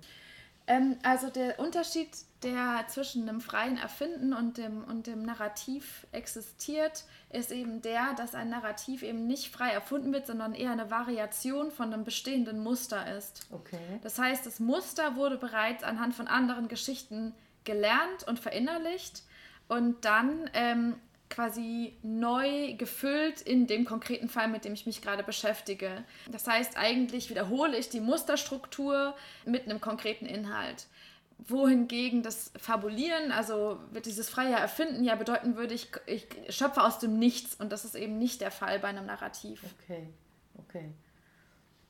Ähm, 0.68 0.98
also 1.04 1.30
der 1.30 1.60
Unterschied, 1.60 2.10
der 2.42 2.86
zwischen 2.88 3.26
dem 3.26 3.42
freien 3.42 3.78
Erfinden 3.78 4.34
und 4.34 4.58
dem, 4.58 4.84
und 4.84 5.08
dem 5.08 5.24
Narrativ 5.24 6.08
existiert, 6.12 7.04
ist 7.30 7.52
eben 7.52 7.82
der, 7.82 8.14
dass 8.14 8.36
ein 8.36 8.50
Narrativ 8.50 9.04
eben 9.04 9.28
nicht 9.28 9.54
frei 9.54 9.70
erfunden 9.70 10.14
wird, 10.14 10.28
sondern 10.28 10.54
eher 10.54 10.72
eine 10.72 10.90
Variation 10.92 11.72
von 11.72 11.94
einem 11.94 12.04
bestehenden 12.04 12.60
Muster 12.60 13.16
ist. 13.18 13.48
Okay. 13.52 14.00
Das 14.02 14.20
heißt, 14.20 14.46
das 14.46 14.60
Muster 14.60 15.16
wurde 15.16 15.38
bereits 15.38 15.84
anhand 15.84 16.16
von 16.16 16.28
anderen 16.28 16.68
Geschichten 16.68 17.34
gelernt 17.64 18.28
und 18.28 18.40
verinnerlicht 18.40 19.24
und 19.68 20.06
dann 20.06 20.50
ähm, 20.54 20.96
quasi 21.34 21.98
neu 22.04 22.76
gefüllt 22.76 23.42
in 23.42 23.66
dem 23.66 23.86
konkreten 23.86 24.30
Fall, 24.30 24.48
mit 24.48 24.66
dem 24.66 24.74
ich 24.74 24.86
mich 24.86 25.02
gerade 25.02 25.24
beschäftige. 25.24 26.04
Das 26.32 26.48
heißt, 26.48 26.78
eigentlich 26.78 27.30
wiederhole 27.30 27.78
ich 27.78 27.90
die 27.90 28.00
Musterstruktur 28.00 29.16
mit 29.46 29.64
einem 29.64 29.82
konkreten 29.82 30.28
Inhalt. 30.28 30.86
Wohingegen 31.40 32.22
das 32.22 32.52
Fabulieren, 32.58 33.32
also 33.32 33.80
wird 33.92 34.06
dieses 34.06 34.30
freie 34.30 34.54
Erfinden 34.54 35.04
ja 35.04 35.16
bedeuten 35.16 35.56
würde, 35.56 35.74
ich, 35.74 35.90
ich 36.06 36.28
schöpfe 36.50 36.84
aus 36.84 37.00
dem 37.00 37.18
Nichts 37.18 37.56
und 37.56 37.72
das 37.72 37.84
ist 37.84 37.96
eben 37.96 38.20
nicht 38.20 38.40
der 38.40 38.52
Fall 38.52 38.80
bei 38.80 38.90
einem 38.90 39.08
Narrativ. 39.08 39.62
Okay, 39.82 40.08
okay. 40.60 40.92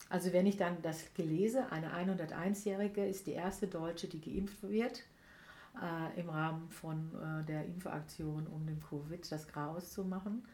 Also 0.09 0.31
wenn 0.31 0.45
ich 0.45 0.57
dann 0.57 0.81
das 0.81 1.13
gelese, 1.15 1.71
eine 1.71 1.91
101-Jährige 1.91 3.05
ist 3.05 3.27
die 3.27 3.33
erste 3.33 3.67
Deutsche, 3.67 4.07
die 4.07 4.21
geimpft 4.21 4.63
wird, 4.63 5.01
äh, 5.81 6.19
im 6.19 6.29
Rahmen 6.29 6.69
von 6.69 7.11
äh, 7.15 7.45
der 7.45 7.65
Impfaktion, 7.65 8.47
um 8.47 8.65
dem 8.65 8.81
Covid 8.81 9.31
das 9.31 9.47
Chaos 9.47 9.91
zu 9.91 10.03
machen, 10.03 10.47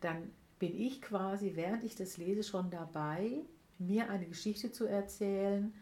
dann 0.00 0.30
bin 0.58 0.74
ich 0.74 1.02
quasi, 1.02 1.52
während 1.54 1.84
ich 1.84 1.96
das 1.96 2.16
lese, 2.16 2.42
schon 2.42 2.70
dabei, 2.70 3.44
mir 3.78 4.08
eine 4.08 4.26
Geschichte 4.26 4.72
zu 4.72 4.86
erzählen, 4.86 5.74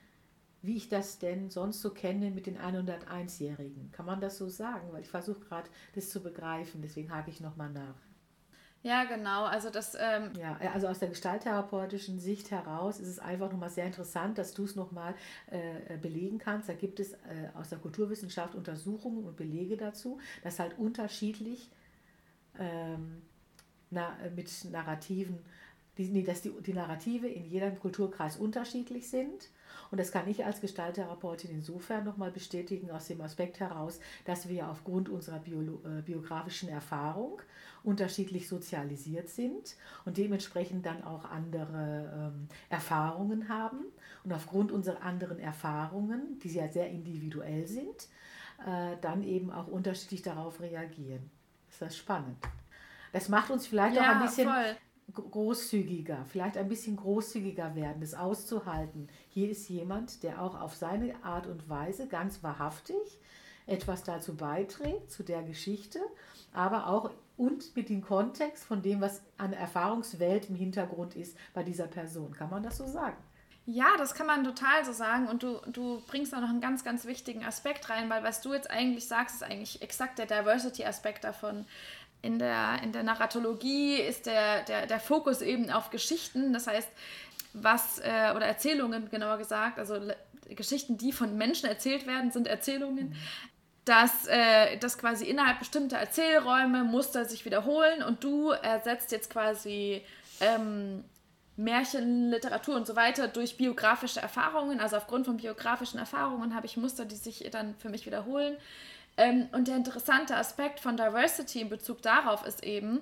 wie 0.63 0.77
ich 0.77 0.89
das 0.89 1.19
denn 1.19 1.51
sonst 1.51 1.83
so 1.83 1.91
kenne 1.91 2.31
mit 2.31 2.47
den 2.47 2.59
101-Jährigen. 2.59 3.93
Kann 3.93 4.07
man 4.07 4.21
das 4.21 4.39
so 4.39 4.49
sagen? 4.49 4.89
Weil 4.93 5.03
ich 5.03 5.11
versuche 5.11 5.41
gerade, 5.41 5.69
das 5.95 6.09
zu 6.09 6.23
begreifen, 6.23 6.81
deswegen 6.81 7.15
hake 7.15 7.31
ich 7.31 7.41
nochmal 7.41 7.71
nach. 7.71 7.97
Ja, 8.85 9.05
genau. 9.05 9.45
Also 9.45 9.71
das. 9.71 9.97
Ähm 9.99 10.31
ja, 10.39 10.59
also 10.75 10.89
aus 10.89 10.99
der 10.99 11.09
gestalttherapeutischen 11.09 12.21
Sicht 12.21 12.51
heraus 12.51 13.01
ist 13.01 13.09
es 13.09 13.19
einfach 13.19 13.51
nochmal 13.51 13.71
sehr 13.71 13.87
interessant, 13.87 14.37
dass 14.37 14.53
du 14.53 14.65
es 14.65 14.77
nochmal 14.77 15.15
äh, 15.47 15.97
belegen 15.97 16.37
kannst. 16.37 16.69
Da 16.69 16.75
gibt 16.75 17.01
es 17.01 17.15
äh, 17.15 17.49
aus 17.55 17.71
der 17.71 17.79
Kulturwissenschaft 17.79 18.55
Untersuchungen 18.55 19.25
und 19.25 19.37
Belege 19.37 19.79
dazu, 19.79 20.21
dass 20.43 20.59
halt 20.59 20.79
unterschiedlich 20.79 21.71
ähm, 22.59 23.23
na, 23.89 24.19
mit 24.37 24.51
Narrativen, 24.71 25.39
die, 25.99 26.25
dass 26.25 26.43
die, 26.43 26.51
die 26.51 26.73
Narrative 26.73 27.29
in 27.29 27.45
jedem 27.45 27.79
Kulturkreis 27.79 28.37
unterschiedlich 28.37 29.09
sind 29.09 29.49
und 29.91 29.99
das 29.99 30.11
kann 30.11 30.29
ich 30.29 30.45
als 30.45 30.61
Gestalttherapeutin 30.61 31.51
insofern 31.51 32.05
nochmal 32.05 32.31
bestätigen 32.31 32.91
aus 32.91 33.07
dem 33.07 33.21
Aspekt 33.21 33.61
heraus, 33.61 34.01
dass 34.25 34.49
wir 34.49 34.69
aufgrund 34.69 35.09
unserer 35.09 35.39
Bio, 35.39 35.61
äh, 35.61 36.03
biografischen 36.03 36.69
Erfahrung 36.69 37.41
unterschiedlich 37.83 38.49
sozialisiert 38.49 39.29
sind 39.29 39.77
und 40.05 40.17
dementsprechend 40.17 40.87
dann 40.87 41.05
auch 41.05 41.27
andere 41.27 42.33
ähm, 42.35 42.49
Erfahrungen 42.71 43.49
haben. 43.49 43.85
Und 44.25 44.33
aufgrund 44.33 44.73
unserer 44.73 45.03
anderen 45.03 45.39
Erfahrungen, 45.39 46.41
die 46.43 46.53
ja 46.53 46.69
sehr 46.69 46.89
individuell 46.89 47.67
sind, 47.67 48.09
äh, 48.67 48.97
dann 49.01 49.23
eben 49.23 49.53
auch 49.53 49.69
unterschiedlich 49.69 50.23
darauf 50.23 50.61
reagieren. 50.61 51.31
Ist 51.71 51.83
das 51.83 51.97
spannend. 51.97 52.39
Das 53.13 53.29
macht 53.29 53.51
uns 53.51 53.67
vielleicht 53.67 53.97
ja, 53.97 54.03
auch 54.03 54.17
ein 54.17 54.23
bisschen 54.23 54.49
voll 54.49 54.77
großzügiger, 55.13 56.25
vielleicht 56.27 56.57
ein 56.57 56.69
bisschen 56.69 56.97
großzügiger 56.97 57.75
werden, 57.75 58.01
das 58.01 58.15
auszuhalten. 58.15 59.09
Hier 59.29 59.51
ist 59.51 59.69
jemand, 59.69 60.23
der 60.23 60.43
auch 60.43 60.61
auf 60.61 60.75
seine 60.75 61.15
Art 61.23 61.47
und 61.47 61.69
Weise 61.69 62.07
ganz 62.09 62.43
wahrhaftig 62.43 63.21
etwas 63.67 64.03
dazu 64.03 64.37
beiträgt, 64.37 65.11
zu 65.11 65.23
der 65.23 65.43
Geschichte, 65.43 66.01
aber 66.53 66.87
auch 66.89 67.11
und 67.37 67.75
mit 67.75 67.89
dem 67.89 68.03
Kontext 68.03 68.65
von 68.65 68.83
dem, 68.83 69.01
was 69.01 69.23
an 69.39 69.53
Erfahrungswelt 69.53 70.49
im 70.51 70.55
Hintergrund 70.55 71.17
ist 71.17 71.37
bei 71.53 71.63
dieser 71.63 71.87
Person. 71.87 72.33
Kann 72.33 72.51
man 72.51 72.63
das 72.63 72.77
so 72.77 72.87
sagen? 72.87 73.17
Ja, 73.67 73.97
das 73.97 74.15
kann 74.15 74.27
man 74.27 74.45
total 74.45 74.85
so 74.85 74.93
sagen. 74.93 75.27
Und 75.27 75.43
du, 75.43 75.59
du 75.67 76.03
bringst 76.07 76.33
da 76.33 76.41
noch 76.41 76.51
einen 76.51 76.61
ganz, 76.61 76.85
ganz 76.85 77.07
wichtigen 77.07 77.45
Aspekt 77.45 77.89
rein, 77.89 78.11
weil 78.11 78.23
was 78.23 78.43
du 78.43 78.53
jetzt 78.53 78.71
eigentlich 78.71 79.09
sagst, 79.09 79.37
ist 79.37 79.43
eigentlich 79.43 79.81
exakt 79.81 80.19
der 80.19 80.27
Diversity-Aspekt 80.27 81.25
davon 81.25 81.65
in 82.25 82.39
der, 82.39 82.81
in 82.83 82.93
der 82.93 83.03
Narratologie 83.03 83.97
ist 83.97 84.27
der, 84.27 84.63
der, 84.65 84.87
der 84.87 84.99
Fokus 84.99 85.43
eben 85.43 85.71
auf 85.71 85.91
Geschichten, 85.91 86.53
das 86.53 86.67
heißt, 86.67 86.89
was, 87.53 87.99
äh, 88.01 88.33
oder 88.35 88.47
Erzählungen 88.47 89.11
genauer 89.11 89.39
gesagt, 89.39 89.79
also 89.79 89.95
Geschichten, 90.49 90.99
die 90.99 91.13
von 91.13 91.37
Menschen 91.37 91.69
erzählt 91.69 92.07
werden, 92.07 92.31
sind 92.31 92.47
Erzählungen, 92.47 93.15
dass, 93.85 94.27
äh, 94.27 94.79
dass 94.79 94.99
quasi 94.99 95.27
innerhalb 95.27 95.59
bestimmter 95.59 95.99
Erzählräume 95.99 96.85
Muster 96.85 97.27
sich 97.27 97.45
wiederholen 97.45 98.03
und 98.03 98.25
du 98.25 98.51
ersetzt 98.51 99.13
jetzt 99.13 99.31
quasi 99.31 100.03
ähm, 100.41 101.05
Märchen, 101.57 102.31
Literatur 102.31 102.75
und 102.75 102.87
so 102.87 102.97
weiter 102.97 103.29
durch 103.29 103.57
biografische 103.57 104.21
Erfahrungen. 104.21 104.81
Also 104.81 104.97
aufgrund 104.97 105.27
von 105.27 105.37
biografischen 105.37 106.01
Erfahrungen 106.01 106.55
habe 106.55 106.67
ich 106.67 106.77
Muster, 106.77 107.05
die 107.05 107.15
sich 107.15 107.47
dann 107.53 107.75
für 107.77 107.91
mich 107.91 108.07
wiederholen. 108.07 108.57
Ähm, 109.17 109.49
und 109.53 109.69
der 109.69 109.77
interessante 109.77 110.37
Aspekt 110.37 110.81
von 110.81 110.97
Diversity 110.97 111.61
in 111.61 111.69
Bezug 111.69 112.03
darauf 112.03 112.45
ist 112.47 112.65
eben, 112.65 113.01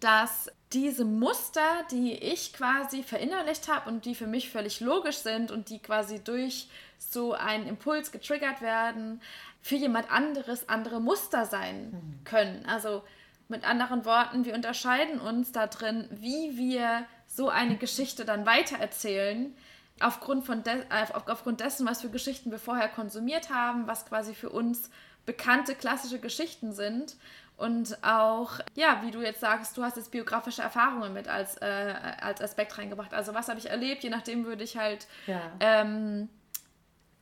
dass 0.00 0.50
diese 0.72 1.04
Muster, 1.04 1.84
die 1.90 2.12
ich 2.12 2.52
quasi 2.52 3.02
verinnerlicht 3.02 3.72
habe 3.72 3.88
und 3.88 4.04
die 4.04 4.14
für 4.14 4.26
mich 4.26 4.50
völlig 4.50 4.80
logisch 4.80 5.18
sind 5.18 5.50
und 5.50 5.70
die 5.70 5.78
quasi 5.78 6.22
durch 6.22 6.68
so 6.98 7.32
einen 7.32 7.66
Impuls 7.66 8.12
getriggert 8.12 8.60
werden, 8.60 9.20
für 9.62 9.76
jemand 9.76 10.10
anderes 10.10 10.68
andere 10.68 11.00
Muster 11.00 11.46
sein 11.46 11.90
mhm. 11.90 12.24
können. 12.24 12.66
Also 12.66 13.02
mit 13.48 13.68
anderen 13.68 14.04
Worten, 14.04 14.44
wir 14.44 14.54
unterscheiden 14.54 15.20
uns 15.20 15.52
da 15.52 15.66
drin, 15.66 16.08
wie 16.10 16.56
wir 16.56 17.04
so 17.26 17.48
eine 17.48 17.76
Geschichte 17.76 18.24
dann 18.24 18.46
weitererzählen, 18.46 19.54
aufgrund, 20.00 20.44
von 20.44 20.62
de 20.62 20.84
aufgrund 21.26 21.60
dessen, 21.60 21.86
was 21.86 22.02
für 22.02 22.10
Geschichten 22.10 22.50
wir 22.50 22.58
vorher 22.58 22.88
konsumiert 22.88 23.50
haben, 23.50 23.86
was 23.86 24.06
quasi 24.06 24.34
für 24.34 24.50
uns 24.50 24.90
bekannte 25.26 25.74
klassische 25.74 26.18
Geschichten 26.18 26.72
sind 26.72 27.16
und 27.56 27.98
auch, 28.02 28.60
ja, 28.74 29.02
wie 29.02 29.10
du 29.10 29.20
jetzt 29.20 29.40
sagst, 29.40 29.76
du 29.76 29.82
hast 29.82 29.96
jetzt 29.96 30.10
biografische 30.10 30.62
Erfahrungen 30.62 31.12
mit 31.12 31.26
als, 31.26 31.56
äh, 31.56 31.94
als 32.20 32.40
Aspekt 32.40 32.76
reingebracht. 32.78 33.14
Also 33.14 33.34
was 33.34 33.48
habe 33.48 33.58
ich 33.58 33.70
erlebt, 33.70 34.02
je 34.04 34.10
nachdem 34.10 34.44
würde 34.44 34.62
ich 34.62 34.76
halt 34.76 35.06
ja. 35.26 35.40
ähm, 35.60 36.28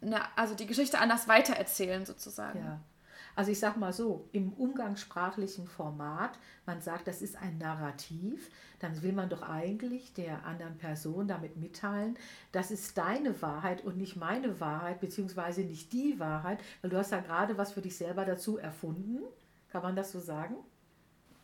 na, 0.00 0.28
also 0.36 0.54
die 0.54 0.66
Geschichte 0.66 0.98
anders 0.98 1.28
weitererzählen 1.28 2.04
sozusagen. 2.04 2.58
Ja. 2.58 2.80
Also 3.36 3.50
ich 3.50 3.58
sage 3.58 3.78
mal 3.78 3.92
so, 3.92 4.28
im 4.32 4.52
umgangssprachlichen 4.52 5.66
Format, 5.66 6.38
man 6.66 6.80
sagt, 6.80 7.08
das 7.08 7.20
ist 7.20 7.36
ein 7.36 7.58
Narrativ, 7.58 8.50
dann 8.78 9.02
will 9.02 9.12
man 9.12 9.28
doch 9.28 9.42
eigentlich 9.42 10.14
der 10.14 10.44
anderen 10.44 10.76
Person 10.78 11.26
damit 11.26 11.56
mitteilen, 11.56 12.16
das 12.52 12.70
ist 12.70 12.96
deine 12.96 13.40
Wahrheit 13.42 13.82
und 13.84 13.96
nicht 13.96 14.16
meine 14.16 14.60
Wahrheit, 14.60 15.00
beziehungsweise 15.00 15.62
nicht 15.62 15.92
die 15.92 16.18
Wahrheit, 16.20 16.62
weil 16.80 16.90
du 16.90 16.96
hast 16.96 17.12
ja 17.12 17.20
gerade 17.20 17.58
was 17.58 17.72
für 17.72 17.82
dich 17.82 17.96
selber 17.96 18.24
dazu 18.24 18.58
erfunden. 18.58 19.20
Kann 19.70 19.82
man 19.82 19.96
das 19.96 20.12
so 20.12 20.20
sagen? 20.20 20.54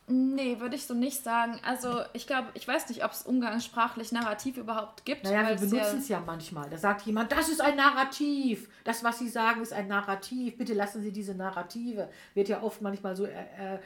Nee, 0.07 0.59
würde 0.59 0.75
ich 0.75 0.85
so 0.85 0.93
nicht 0.93 1.23
sagen. 1.23 1.59
Also 1.63 2.01
ich 2.13 2.27
glaube, 2.27 2.49
ich 2.53 2.67
weiß 2.67 2.89
nicht, 2.89 3.05
ob 3.05 3.11
es 3.11 3.23
umgangssprachlich 3.23 4.11
Narrativ 4.11 4.57
überhaupt 4.57 5.05
gibt. 5.05 5.23
Naja, 5.23 5.47
wir 5.47 5.55
benutzen 5.55 5.99
es 5.99 6.09
ja, 6.09 6.17
ja 6.17 6.23
manchmal. 6.25 6.69
Da 6.69 6.77
sagt 6.77 7.03
jemand, 7.03 7.31
das 7.31 7.47
ist 7.49 7.61
ein 7.61 7.77
Narrativ. 7.77 8.67
Das, 8.83 9.03
was 9.03 9.19
Sie 9.19 9.29
sagen, 9.29 9.61
ist 9.61 9.71
ein 9.71 9.87
Narrativ. 9.87 10.57
Bitte 10.57 10.73
lassen 10.73 11.01
Sie 11.01 11.11
diese 11.11 11.35
Narrative. 11.35 12.09
Wird 12.33 12.49
ja 12.49 12.61
oft 12.61 12.81
manchmal 12.81 13.15
so 13.15 13.25
äh, 13.25 13.29
äh, 13.29 13.79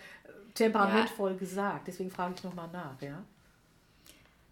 temperamentvoll 0.56 1.34
ja. 1.34 1.38
gesagt. 1.38 1.88
Deswegen 1.88 2.10
frage 2.10 2.34
ich 2.36 2.44
nochmal 2.44 2.70
nach, 2.72 3.00
ja. 3.02 3.22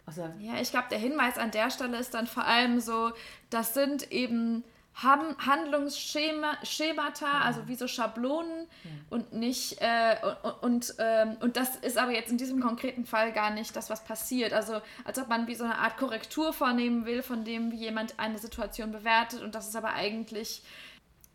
Also, 0.06 0.30
ja, 0.40 0.60
ich 0.62 0.70
glaube, 0.70 0.88
der 0.92 1.00
Hinweis 1.00 1.38
an 1.38 1.52
der 1.52 1.72
Stelle 1.72 1.98
ist 1.98 2.14
dann 2.14 2.28
vor 2.28 2.46
allem 2.46 2.82
so, 2.82 3.14
das 3.50 3.74
sind 3.74 4.12
eben 4.12 4.64
haben 4.96 5.36
Handlungsschemata, 5.40 7.42
also 7.42 7.68
wie 7.68 7.76
so 7.76 7.88
Schablonen 7.88 8.68
ja. 8.84 8.92
und 9.10 9.34
nicht 9.34 9.82
äh, 9.82 10.18
und, 10.44 10.62
und, 10.62 10.94
ähm, 11.00 11.38
und 11.42 11.58
das 11.58 11.76
ist 11.78 11.98
aber 11.98 12.12
jetzt 12.12 12.32
in 12.32 12.38
diesem 12.38 12.62
konkreten 12.62 13.06
Fall 13.06 13.34
gar 13.34 13.50
nicht 13.50 13.76
das, 13.76 13.90
was 13.90 14.04
passiert. 14.04 14.54
Also 14.54 14.82
als 15.04 15.18
ob 15.18 15.30
man 15.30 15.48
wie 15.48 15.56
so 15.56 15.64
eine 15.64 15.80
Art 15.80 15.98
Korrektur 15.98 16.54
vornehmen 16.54 17.06
will, 17.06 17.24
von 17.24 17.44
dem 17.44 17.72
wie 17.72 17.78
jemand 17.78 18.20
eine 18.20 18.38
Situation 18.38 18.92
bewertet 18.92 19.42
und 19.42 19.56
das 19.56 19.68
ist 19.68 19.76
aber 19.76 19.94
eigentlich 19.94 20.62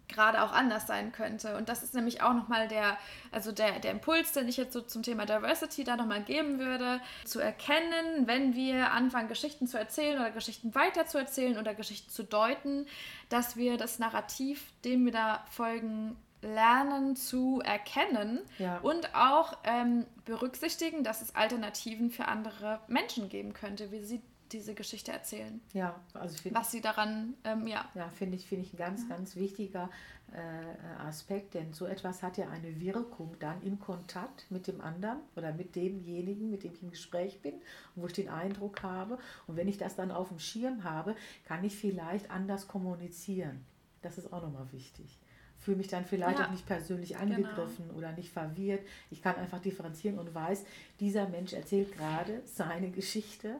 gerade 0.08 0.42
auch 0.42 0.52
anders 0.52 0.86
sein 0.86 1.12
könnte. 1.12 1.56
Und 1.56 1.68
das 1.68 1.82
ist 1.82 1.94
nämlich 1.94 2.22
auch 2.22 2.34
nochmal 2.34 2.68
der, 2.68 2.98
also 3.30 3.52
der, 3.52 3.78
der 3.78 3.92
Impuls, 3.92 4.32
den 4.32 4.48
ich 4.48 4.56
jetzt 4.56 4.72
so 4.72 4.80
zum 4.80 5.02
Thema 5.02 5.26
Diversity 5.26 5.84
da 5.84 5.96
nochmal 5.96 6.22
geben 6.22 6.58
würde, 6.58 7.00
zu 7.24 7.40
erkennen, 7.40 8.26
wenn 8.26 8.54
wir 8.54 8.92
anfangen, 8.92 9.28
Geschichten 9.28 9.66
zu 9.66 9.78
erzählen 9.78 10.18
oder 10.18 10.30
Geschichten 10.30 10.74
weiterzuerzählen 10.74 11.58
oder 11.58 11.74
Geschichten 11.74 12.10
zu 12.10 12.24
deuten, 12.24 12.86
dass 13.28 13.56
wir 13.56 13.76
das 13.76 13.98
Narrativ, 13.98 14.64
dem 14.84 15.04
wir 15.04 15.12
da 15.12 15.44
folgen, 15.50 16.16
lernen 16.40 17.16
zu 17.16 17.60
erkennen 17.64 18.40
ja. 18.58 18.78
und 18.78 19.14
auch 19.14 19.56
ähm, 19.64 20.06
berücksichtigen, 20.24 21.02
dass 21.02 21.20
es 21.20 21.34
Alternativen 21.34 22.10
für 22.10 22.26
andere 22.26 22.80
Menschen 22.86 23.28
geben 23.28 23.54
könnte, 23.54 23.90
wie 23.90 24.04
sie 24.04 24.22
diese 24.52 24.75
Geschichte 24.75 25.12
erzählen. 25.12 25.61
Ja, 25.73 26.00
also 26.14 26.37
was 26.50 26.71
sie 26.71 26.81
daran, 26.81 27.35
ähm, 27.45 27.67
ja. 27.67 27.88
Ja, 27.95 28.09
finde 28.11 28.37
ich, 28.37 28.47
finde 28.47 28.67
ich 28.67 28.75
ein 28.75 28.78
ganz, 28.78 29.05
mhm. 29.05 29.09
ganz 29.09 29.37
wichtiger 29.37 29.90
äh, 30.33 31.02
Aspekt, 31.07 31.55
denn 31.55 31.73
so 31.73 31.87
etwas 31.87 32.23
hat 32.23 32.37
ja 32.37 32.49
eine 32.49 32.81
Wirkung 32.81 33.37
dann 33.38 33.62
im 33.62 33.78
Kontakt 33.78 34.47
mit 34.50 34.67
dem 34.67 34.81
anderen 34.81 35.19
oder 35.37 35.52
mit 35.52 35.75
demjenigen, 35.75 36.50
mit 36.50 36.64
dem 36.64 36.75
ich 36.75 36.83
im 36.83 36.90
Gespräch 36.90 37.40
bin 37.40 37.55
wo 37.95 38.07
ich 38.07 38.12
den 38.12 38.28
Eindruck 38.28 38.83
habe. 38.83 39.19
Und 39.47 39.57
wenn 39.57 39.69
ich 39.69 39.78
das 39.78 39.97
dann 39.97 40.11
auf 40.11 40.28
dem 40.28 40.38
Schirm 40.38 40.85
habe, 40.85 41.17
kann 41.45 41.64
ich 41.64 41.76
vielleicht 41.76 42.31
anders 42.31 42.69
kommunizieren. 42.69 43.64
Das 44.02 44.19
ist 44.19 44.33
auch 44.33 44.43
nochmal 44.43 44.71
wichtig 44.73 45.19
fühle 45.59 45.78
mich 45.78 45.88
dann 45.88 46.05
vielleicht 46.05 46.38
ja. 46.38 46.47
auch 46.47 46.50
nicht 46.50 46.67
persönlich 46.67 47.17
angegriffen 47.17 47.88
genau. 47.88 47.99
oder 47.99 48.12
nicht 48.12 48.33
verwirrt. 48.33 48.81
Ich 49.11 49.23
kann 49.23 49.37
einfach 49.37 49.61
differenzieren 49.61 50.19
und 50.19 50.35
weiß, 50.35 50.64
dieser 51.00 51.28
Mensch 51.28 51.52
erzählt 51.52 51.93
gerade 51.93 52.40
seine 52.45 52.90
Geschichte 52.90 53.57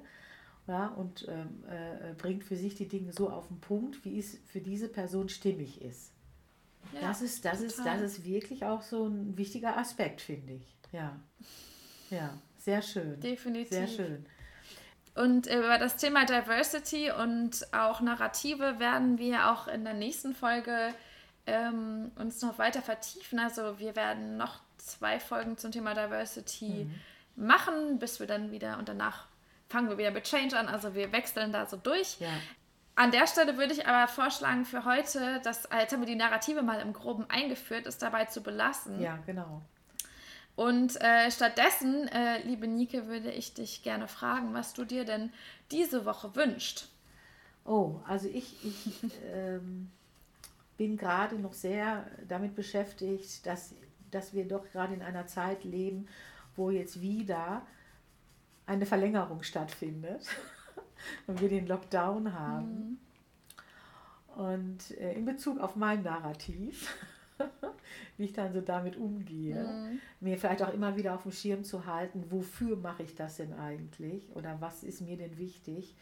ja, 0.69 0.89
und 0.89 1.27
ähm, 1.29 1.65
äh, 1.69 2.13
bringt 2.13 2.45
für 2.45 2.55
sich 2.55 2.75
die 2.75 2.87
Dinge 2.87 3.13
so 3.13 3.31
auf 3.31 3.49
den 3.49 3.59
Punkt, 3.59 4.05
wie 4.05 4.19
es 4.19 4.39
für 4.47 4.61
diese 4.61 4.89
Person 4.89 5.31
stimmig 5.31 5.81
ist. 5.81 6.13
Ja, 6.93 7.09
das, 7.09 7.23
ist, 7.23 7.45
das, 7.45 7.61
ist, 7.61 7.79
das 7.79 8.01
ist 8.03 8.25
wirklich 8.25 8.65
auch 8.65 8.83
so 8.83 9.07
ein 9.07 9.37
wichtiger 9.37 9.77
Aspekt, 9.79 10.21
finde 10.21 10.55
ich. 10.55 10.77
Ja. 10.93 11.19
Ja, 12.11 12.39
sehr 12.59 12.83
schön. 12.83 13.19
Definitiv. 13.21 13.71
Sehr 13.71 13.89
schön. 13.89 14.27
Und 15.15 15.47
über 15.47 15.79
das 15.79 15.97
Thema 15.97 16.27
Diversity 16.27 17.11
und 17.11 17.67
auch 17.73 18.01
Narrative 18.01 18.79
werden 18.79 19.19
wir 19.19 19.51
auch 19.51 19.69
in 19.69 19.85
der 19.85 19.95
nächsten 19.95 20.35
Folge 20.35 20.95
ähm, 21.47 22.13
uns 22.17 22.41
noch 22.43 22.59
weiter 22.59 22.83
vertiefen. 22.83 23.39
Also 23.39 23.79
wir 23.79 23.97
werden 23.97 24.37
noch 24.37 24.61
zwei 24.77 25.19
Folgen 25.19 25.57
zum 25.57 25.73
Thema 25.73 25.95
Diversity 25.95 26.85
mhm. 26.85 27.47
machen, 27.47 27.99
bis 27.99 28.21
wir 28.21 28.27
dann 28.27 28.53
wieder 28.53 28.79
und 28.79 28.89
danach 28.89 29.27
fangen 29.69 29.89
wir 29.89 29.99
wieder 29.99 30.11
mit 30.11 30.25
Change 30.25 30.59
an. 30.59 30.69
Also 30.69 30.95
wir 30.95 31.13
wechseln 31.13 31.53
da 31.53 31.67
so 31.67 31.77
durch. 31.77 32.19
Ja. 32.21 32.29
An 32.95 33.13
der 33.13 33.27
Stelle 33.29 33.57
würde 33.57 33.75
ich 33.75 33.87
aber 33.87 34.09
vorschlagen 34.09 34.65
für 34.65 34.85
heute, 34.85 35.41
dass, 35.45 35.69
jetzt 35.73 35.93
haben 35.93 36.01
wir 36.01 36.07
die 36.07 36.17
Narrative 36.17 36.63
mal 36.63 36.81
im 36.81 36.93
Groben 36.93 37.27
eingeführt, 37.29 37.87
es 37.87 37.99
dabei 37.99 38.25
zu 38.25 38.43
belassen. 38.43 39.01
Ja, 39.01 39.19
genau. 39.25 39.63
Und 40.57 41.01
äh, 41.01 41.31
stattdessen, 41.31 42.09
äh, 42.09 42.43
liebe 42.43 42.67
Nike, 42.67 43.07
würde 43.07 43.31
ich 43.31 43.55
dich 43.55 43.85
gerne 43.85 44.09
fragen, 44.09 44.55
was 44.55 44.75
du 44.75 44.85
dir 44.85 45.05
denn 45.05 45.33
diese 45.71 46.05
Woche 46.05 46.35
wünschst. 46.35 46.89
Oh, 47.65 48.01
also 48.09 48.29
ich, 48.29 48.65
ich 48.65 49.05
ähm, 49.33 49.93
bin 50.77 50.97
gerade 50.97 51.37
noch 51.37 51.53
sehr 51.53 52.05
damit 52.27 52.57
beschäftigt, 52.57 53.47
dass, 53.47 53.75
dass 54.11 54.35
wir 54.35 54.49
doch 54.49 54.69
gerade 54.73 54.95
in 54.95 55.03
einer 55.03 55.29
Zeit 55.29 55.63
leben, 55.63 56.09
wo 56.57 56.71
jetzt 56.71 57.01
wieder 57.01 57.63
eine 58.69 58.87
Verlängerung 58.87 59.43
stattfindet 59.43 60.27
und 61.27 61.41
wir 61.41 61.49
den 61.49 61.67
Lockdown 61.67 62.33
haben. 62.35 62.99
Mhm. 64.37 64.41
Und 64.41 64.91
äh, 64.99 65.15
in 65.15 65.25
Bezug 65.25 65.59
auf 65.59 65.75
mein 65.75 66.03
Narrativ, 66.03 66.95
wie 68.19 68.25
ich 68.25 68.35
dann 68.35 68.53
so 68.53 68.61
damit 68.61 68.97
umgehe, 68.97 69.65
mhm. 69.65 70.01
mir 70.21 70.39
vielleicht 70.39 70.63
auch 70.63 70.73
immer 70.73 70.97
wieder 70.97 71.15
auf 71.15 71.23
dem 71.23 71.33
Schirm 71.33 71.65
zu 71.65 71.87
halten, 71.87 72.27
wofür 72.31 72.77
mache 72.77 73.03
ich 73.03 73.15
das 73.17 73.39
denn 73.39 73.55
eigentlich 73.55 74.29
oder 74.37 74.61
was 74.61 74.85
ist 74.85 75.01
mir 75.01 75.17
denn 75.17 75.39
wichtig, 75.39 75.97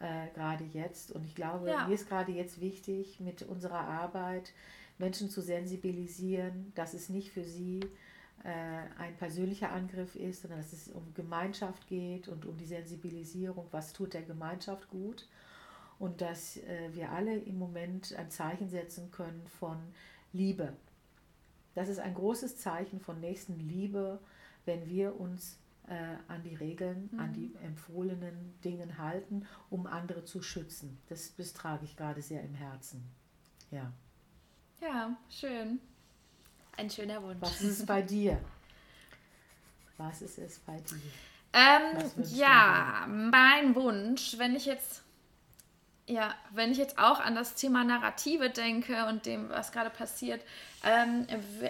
äh, 0.00 0.28
gerade 0.34 0.64
jetzt. 0.64 1.12
Und 1.12 1.24
ich 1.24 1.34
glaube, 1.34 1.68
ja. 1.68 1.86
mir 1.86 1.94
ist 1.94 2.08
gerade 2.08 2.32
jetzt 2.32 2.60
wichtig, 2.60 3.20
mit 3.20 3.42
unserer 3.42 3.80
Arbeit 3.80 4.52
Menschen 4.96 5.28
zu 5.28 5.42
sensibilisieren, 5.42 6.72
dass 6.74 6.94
es 6.94 7.10
nicht 7.10 7.30
für 7.30 7.44
sie 7.44 7.80
äh, 7.80 7.86
ein 8.44 9.16
persönlicher 9.16 9.72
Angriff 9.72 10.14
ist, 10.14 10.42
sondern 10.42 10.60
dass 10.60 10.72
es 10.72 10.88
um 10.88 11.14
Gemeinschaft 11.14 11.86
geht 11.86 12.28
und 12.28 12.46
um 12.46 12.56
die 12.56 12.66
Sensibilisierung, 12.66 13.66
was 13.70 13.92
tut 13.92 14.14
der 14.14 14.22
Gemeinschaft 14.22 14.88
gut. 14.88 15.28
Und 15.98 16.20
dass 16.20 16.58
äh, 16.58 16.90
wir 16.92 17.10
alle 17.10 17.36
im 17.36 17.58
Moment 17.58 18.14
ein 18.14 18.30
Zeichen 18.30 18.68
setzen 18.68 19.10
können 19.10 19.44
von 19.58 19.78
Liebe. 20.32 20.74
Das 21.74 21.88
ist 21.88 21.98
ein 21.98 22.14
großes 22.14 22.56
Zeichen 22.58 23.00
von 23.00 23.20
Nächstenliebe, 23.20 24.20
wenn 24.64 24.88
wir 24.88 25.18
uns 25.18 25.58
äh, 25.88 26.16
an 26.28 26.42
die 26.42 26.54
Regeln, 26.54 27.08
mhm. 27.12 27.20
an 27.20 27.32
die 27.32 27.54
empfohlenen 27.64 28.60
Dingen 28.62 28.98
halten, 28.98 29.46
um 29.70 29.86
andere 29.86 30.24
zu 30.24 30.42
schützen. 30.42 30.98
Das, 31.08 31.34
das 31.36 31.52
trage 31.52 31.84
ich 31.84 31.96
gerade 31.96 32.22
sehr 32.22 32.42
im 32.42 32.54
Herzen. 32.54 33.02
Ja. 33.70 33.92
Ja, 34.80 35.16
schön. 35.28 35.80
Ein 36.78 36.88
schöner 36.88 37.20
Wunsch. 37.22 37.38
Was 37.40 37.60
ist 37.60 37.80
es 37.80 37.86
bei 37.86 38.02
dir? 38.02 38.38
Was 39.96 40.22
ist 40.22 40.38
es 40.38 40.60
bei 40.60 40.76
dir? 40.76 41.00
Ähm, 41.52 42.12
ja, 42.32 43.04
mein 43.08 43.74
Wunsch, 43.74 44.38
wenn 44.38 44.54
ich 44.54 44.66
jetzt 44.66 45.02
ja, 46.06 46.34
wenn 46.52 46.72
ich 46.72 46.78
jetzt 46.78 46.98
auch 46.98 47.20
an 47.20 47.34
das 47.34 47.54
Thema 47.54 47.84
Narrative 47.84 48.48
denke 48.48 49.06
und 49.06 49.26
dem, 49.26 49.50
was 49.50 49.72
gerade 49.72 49.90
passiert, 49.90 50.40
ähm, 50.82 51.26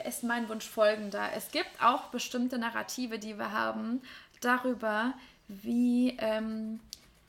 ist 0.07 0.23
mein 0.23 0.49
Wunsch 0.49 0.69
folgender. 0.69 1.31
Es 1.35 1.51
gibt 1.51 1.71
auch 1.83 2.05
bestimmte 2.11 2.57
Narrative, 2.59 3.19
die 3.19 3.37
wir 3.37 3.51
haben 3.51 4.01
darüber, 4.41 5.15
wie 5.49 6.17
ähm, 6.21 6.79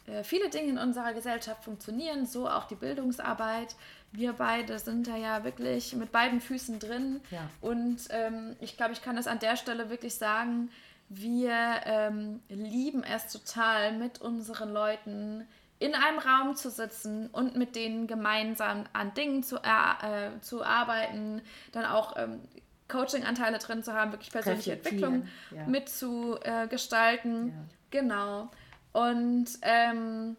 äh, 0.06 0.24
viele 0.24 0.50
Dinge 0.50 0.70
in 0.70 0.78
unserer 0.78 1.14
Gesellschaft 1.14 1.64
funktionieren, 1.64 2.26
so 2.26 2.48
auch 2.48 2.66
die 2.66 2.76
Bildungsarbeit. 2.76 3.76
Wir 4.12 4.34
beide 4.34 4.80
sind 4.80 5.08
da 5.08 5.16
ja 5.16 5.44
wirklich 5.44 5.96
mit 5.96 6.12
beiden 6.12 6.42
Füßen 6.42 6.80
drin. 6.80 7.22
Ja. 7.30 7.50
Und 7.62 7.98
ähm, 8.10 8.56
ich 8.60 8.76
glaube, 8.76 8.94
ich 8.94 9.02
kann 9.02 9.16
das 9.16 9.28
an 9.28 9.40
der 9.40 9.56
Stelle 9.56 9.90
wirklich 9.90 10.16
sagen, 10.16 10.72
wir 11.10 11.82
ähm, 11.86 12.40
lieben 12.50 13.04
es 13.04 13.32
total, 13.32 13.98
mit 13.98 14.22
unseren 14.22 14.72
Leuten 14.72 15.48
in 15.80 15.96
einem 15.96 16.20
Raum 16.20 16.56
zu 16.56 16.70
sitzen 16.70 17.28
und 17.28 17.56
mit 17.56 17.76
denen 17.76 18.06
gemeinsam 18.06 18.84
an 18.94 19.14
Dingen 19.14 19.44
zu, 19.44 19.58
äh, 19.58 20.40
zu 20.42 20.64
arbeiten, 20.64 21.42
dann 21.72 21.86
auch 21.86 22.16
ähm, 22.18 22.42
Coaching-Anteile 22.90 23.60
drin 23.60 23.84
zu 23.84 23.94
haben, 23.94 24.12
wirklich 24.12 24.32
persönliche 24.32 24.74
Entwicklung 24.74 25.28
ja. 25.52 25.66
mitzugestalten. 25.66 27.48
Äh, 27.48 27.52
ja. 27.52 27.58
Genau. 27.92 28.52
Und 28.92 29.48
ähm, 29.62 30.36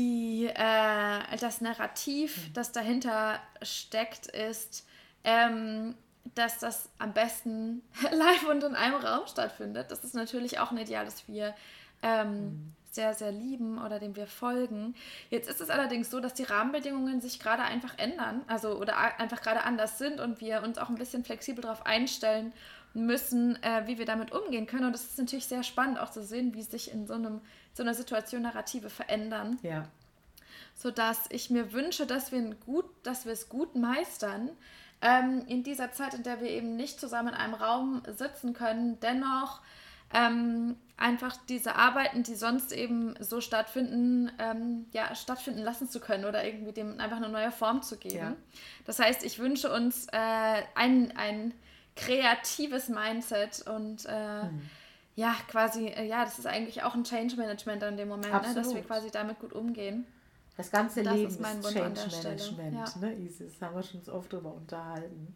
die, 0.00 0.46
äh, 0.46 1.36
das 1.38 1.60
Narrativ, 1.60 2.48
mhm. 2.48 2.52
das 2.54 2.72
dahinter 2.72 3.38
steckt, 3.62 4.26
ist, 4.26 4.86
ähm, 5.24 5.94
dass 6.34 6.58
das 6.58 6.88
am 6.98 7.12
besten 7.12 7.82
live 8.10 8.48
und 8.48 8.64
in 8.64 8.74
einem 8.74 8.96
Raum 8.96 9.26
stattfindet. 9.26 9.90
Das 9.90 10.04
ist 10.04 10.14
natürlich 10.14 10.58
auch 10.58 10.70
ein 10.70 10.78
Ideal, 10.78 11.04
das 11.04 11.28
wir 11.28 11.54
ähm, 12.02 12.44
mhm 12.44 12.72
sehr, 12.92 13.14
sehr 13.14 13.32
lieben 13.32 13.78
oder 13.78 13.98
dem 13.98 14.16
wir 14.16 14.26
folgen. 14.26 14.94
Jetzt 15.30 15.48
ist 15.48 15.60
es 15.60 15.70
allerdings 15.70 16.10
so, 16.10 16.20
dass 16.20 16.34
die 16.34 16.42
Rahmenbedingungen 16.42 17.20
sich 17.20 17.38
gerade 17.38 17.62
einfach 17.62 17.98
ändern, 17.98 18.42
also 18.46 18.76
oder 18.78 18.96
einfach 19.18 19.40
gerade 19.42 19.62
anders 19.62 19.98
sind 19.98 20.20
und 20.20 20.40
wir 20.40 20.62
uns 20.62 20.78
auch 20.78 20.88
ein 20.88 20.96
bisschen 20.96 21.24
flexibel 21.24 21.62
darauf 21.62 21.86
einstellen 21.86 22.52
müssen, 22.94 23.62
äh, 23.62 23.86
wie 23.86 23.98
wir 23.98 24.06
damit 24.06 24.32
umgehen 24.32 24.66
können. 24.66 24.86
Und 24.86 24.94
es 24.94 25.04
ist 25.04 25.18
natürlich 25.18 25.46
sehr 25.46 25.62
spannend 25.62 25.98
auch 25.98 26.10
zu 26.10 26.22
sehen, 26.22 26.54
wie 26.54 26.62
sich 26.62 26.92
in 26.92 27.06
so, 27.06 27.14
einem, 27.14 27.40
so 27.72 27.82
einer 27.82 27.94
Situation 27.94 28.42
Narrative 28.42 28.90
verändern. 28.90 29.58
Ja. 29.62 29.86
Sodass 30.74 31.26
ich 31.30 31.50
mir 31.50 31.72
wünsche, 31.72 32.06
dass 32.06 32.32
wir, 32.32 32.42
gut, 32.66 32.86
dass 33.02 33.26
wir 33.26 33.32
es 33.32 33.48
gut 33.48 33.76
meistern, 33.76 34.50
ähm, 35.02 35.44
in 35.46 35.62
dieser 35.62 35.92
Zeit, 35.92 36.14
in 36.14 36.22
der 36.22 36.40
wir 36.40 36.50
eben 36.50 36.76
nicht 36.76 37.00
zusammen 37.00 37.28
in 37.28 37.34
einem 37.34 37.54
Raum 37.54 38.02
sitzen 38.16 38.52
können, 38.52 38.98
dennoch 39.00 39.60
ähm, 40.12 40.76
einfach 40.96 41.36
diese 41.48 41.76
Arbeiten, 41.76 42.22
die 42.22 42.34
sonst 42.34 42.72
eben 42.72 43.14
so 43.20 43.40
stattfinden, 43.40 44.30
ähm, 44.38 44.86
ja, 44.92 45.14
stattfinden 45.14 45.62
lassen 45.62 45.88
zu 45.88 46.00
können 46.00 46.24
oder 46.24 46.44
irgendwie 46.44 46.72
dem 46.72 47.00
einfach 47.00 47.16
eine 47.16 47.28
neue 47.28 47.52
Form 47.52 47.82
zu 47.82 47.96
geben. 47.96 48.16
Ja. 48.16 48.36
Das 48.84 48.98
heißt, 48.98 49.24
ich 49.24 49.38
wünsche 49.38 49.72
uns 49.72 50.06
äh, 50.08 50.62
ein, 50.74 51.16
ein 51.16 51.54
kreatives 52.00 52.88
Mindset 52.88 53.66
und 53.68 54.06
äh, 54.06 54.42
hm. 54.42 54.70
ja, 55.16 55.34
quasi, 55.48 55.86
äh, 55.86 56.06
ja, 56.06 56.24
das 56.24 56.38
ist 56.38 56.46
eigentlich 56.46 56.82
auch 56.82 56.94
ein 56.94 57.04
Change 57.04 57.36
Management 57.36 57.82
an 57.84 57.96
dem 57.96 58.08
Moment, 58.08 58.32
ne, 58.32 58.54
dass 58.54 58.74
wir 58.74 58.82
quasi 58.82 59.10
damit 59.10 59.38
gut 59.38 59.52
umgehen. 59.52 60.06
Das 60.56 60.70
ganze 60.70 61.02
das 61.02 61.14
Leben 61.14 61.28
ist, 61.28 61.40
ist 61.40 61.72
Change 61.72 62.00
Management, 62.22 62.74
ja. 62.74 63.00
ne, 63.00 63.14
Isis, 63.14 63.60
haben 63.60 63.74
wir 63.74 63.82
schon 63.82 64.02
oft 64.12 64.32
darüber 64.32 64.52
unterhalten. 64.52 65.34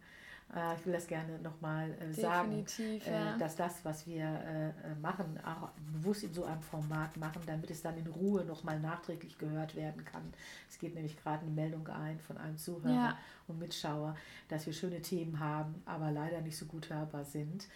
Äh, 0.54 0.74
ich 0.76 0.86
will 0.86 0.92
das 0.92 1.06
gerne 1.06 1.38
nochmal 1.40 1.90
äh, 2.00 2.12
sagen, 2.12 2.64
äh, 2.78 2.98
ja. 3.10 3.36
dass 3.38 3.56
das, 3.56 3.84
was 3.84 4.06
wir 4.06 4.24
äh, 4.24 4.94
machen, 5.00 5.38
auch 5.44 5.70
bewusst 5.92 6.24
in 6.24 6.34
so 6.34 6.44
einem 6.44 6.62
Format 6.62 7.16
machen, 7.16 7.42
damit 7.46 7.70
es 7.70 7.82
dann 7.82 7.96
in 7.96 8.06
Ruhe 8.06 8.44
nochmal 8.44 8.78
nachträglich 8.78 9.38
gehört 9.38 9.74
werden 9.74 10.04
kann. 10.04 10.32
Es 10.68 10.78
geht 10.78 10.94
nämlich 10.94 11.16
gerade 11.16 11.42
eine 11.42 11.50
Meldung 11.50 11.86
ein 11.88 12.20
von 12.20 12.38
einem 12.38 12.56
Zuhörer 12.56 12.94
ja. 12.94 13.18
und 13.48 13.58
Mitschauer, 13.58 14.16
dass 14.48 14.66
wir 14.66 14.72
schöne 14.72 15.00
Themen 15.00 15.40
haben, 15.40 15.82
aber 15.86 16.10
leider 16.10 16.40
nicht 16.40 16.56
so 16.56 16.66
gut 16.66 16.90
hörbar 16.90 17.24
sind. 17.24 17.68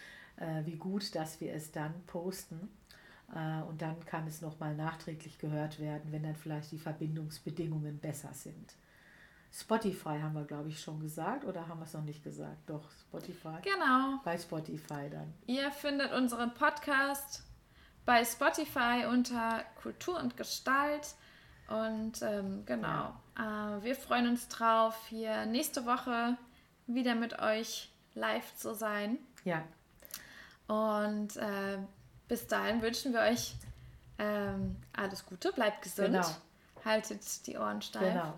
Wie 0.64 0.76
gut, 0.76 1.16
dass 1.16 1.40
wir 1.40 1.52
es 1.52 1.72
dann 1.72 1.92
posten. 2.06 2.68
Und 3.68 3.82
dann 3.82 3.98
kann 4.06 4.24
es 4.28 4.40
nochmal 4.40 4.76
nachträglich 4.76 5.38
gehört 5.38 5.80
werden, 5.80 6.12
wenn 6.12 6.22
dann 6.22 6.36
vielleicht 6.36 6.70
die 6.70 6.78
Verbindungsbedingungen 6.78 7.98
besser 7.98 8.32
sind. 8.32 8.76
Spotify 9.52 10.20
haben 10.20 10.34
wir, 10.34 10.44
glaube 10.44 10.68
ich, 10.68 10.80
schon 10.80 11.00
gesagt 11.00 11.44
oder 11.44 11.66
haben 11.68 11.80
wir 11.80 11.84
es 11.84 11.94
noch 11.94 12.02
nicht 12.02 12.22
gesagt? 12.22 12.68
Doch, 12.68 12.84
Spotify. 13.08 13.56
Genau. 13.62 14.20
Bei 14.24 14.36
Spotify 14.36 15.08
dann. 15.10 15.32
Ihr 15.46 15.70
findet 15.70 16.12
unseren 16.12 16.52
Podcast 16.54 17.42
bei 18.04 18.24
Spotify 18.24 19.06
unter 19.10 19.64
Kultur 19.82 20.18
und 20.18 20.36
Gestalt. 20.36 21.14
Und 21.68 22.22
ähm, 22.22 22.64
genau, 22.64 23.14
ja. 23.38 23.76
äh, 23.76 23.82
wir 23.82 23.94
freuen 23.94 24.28
uns 24.28 24.48
drauf, 24.48 24.96
hier 25.08 25.44
nächste 25.44 25.84
Woche 25.84 26.38
wieder 26.86 27.14
mit 27.14 27.38
euch 27.38 27.90
live 28.14 28.54
zu 28.56 28.74
sein. 28.74 29.18
Ja. 29.44 29.62
Und 30.66 31.36
äh, 31.36 31.78
bis 32.26 32.46
dahin 32.46 32.80
wünschen 32.80 33.12
wir 33.12 33.20
euch 33.20 33.54
ähm, 34.18 34.76
alles 34.94 35.26
Gute, 35.26 35.52
bleibt 35.52 35.82
gesund. 35.82 36.12
Genau 36.12 36.26
haltet 36.88 37.46
die 37.46 37.56
Ohren 37.56 37.80
steif. 37.82 38.02
Genau. 38.02 38.34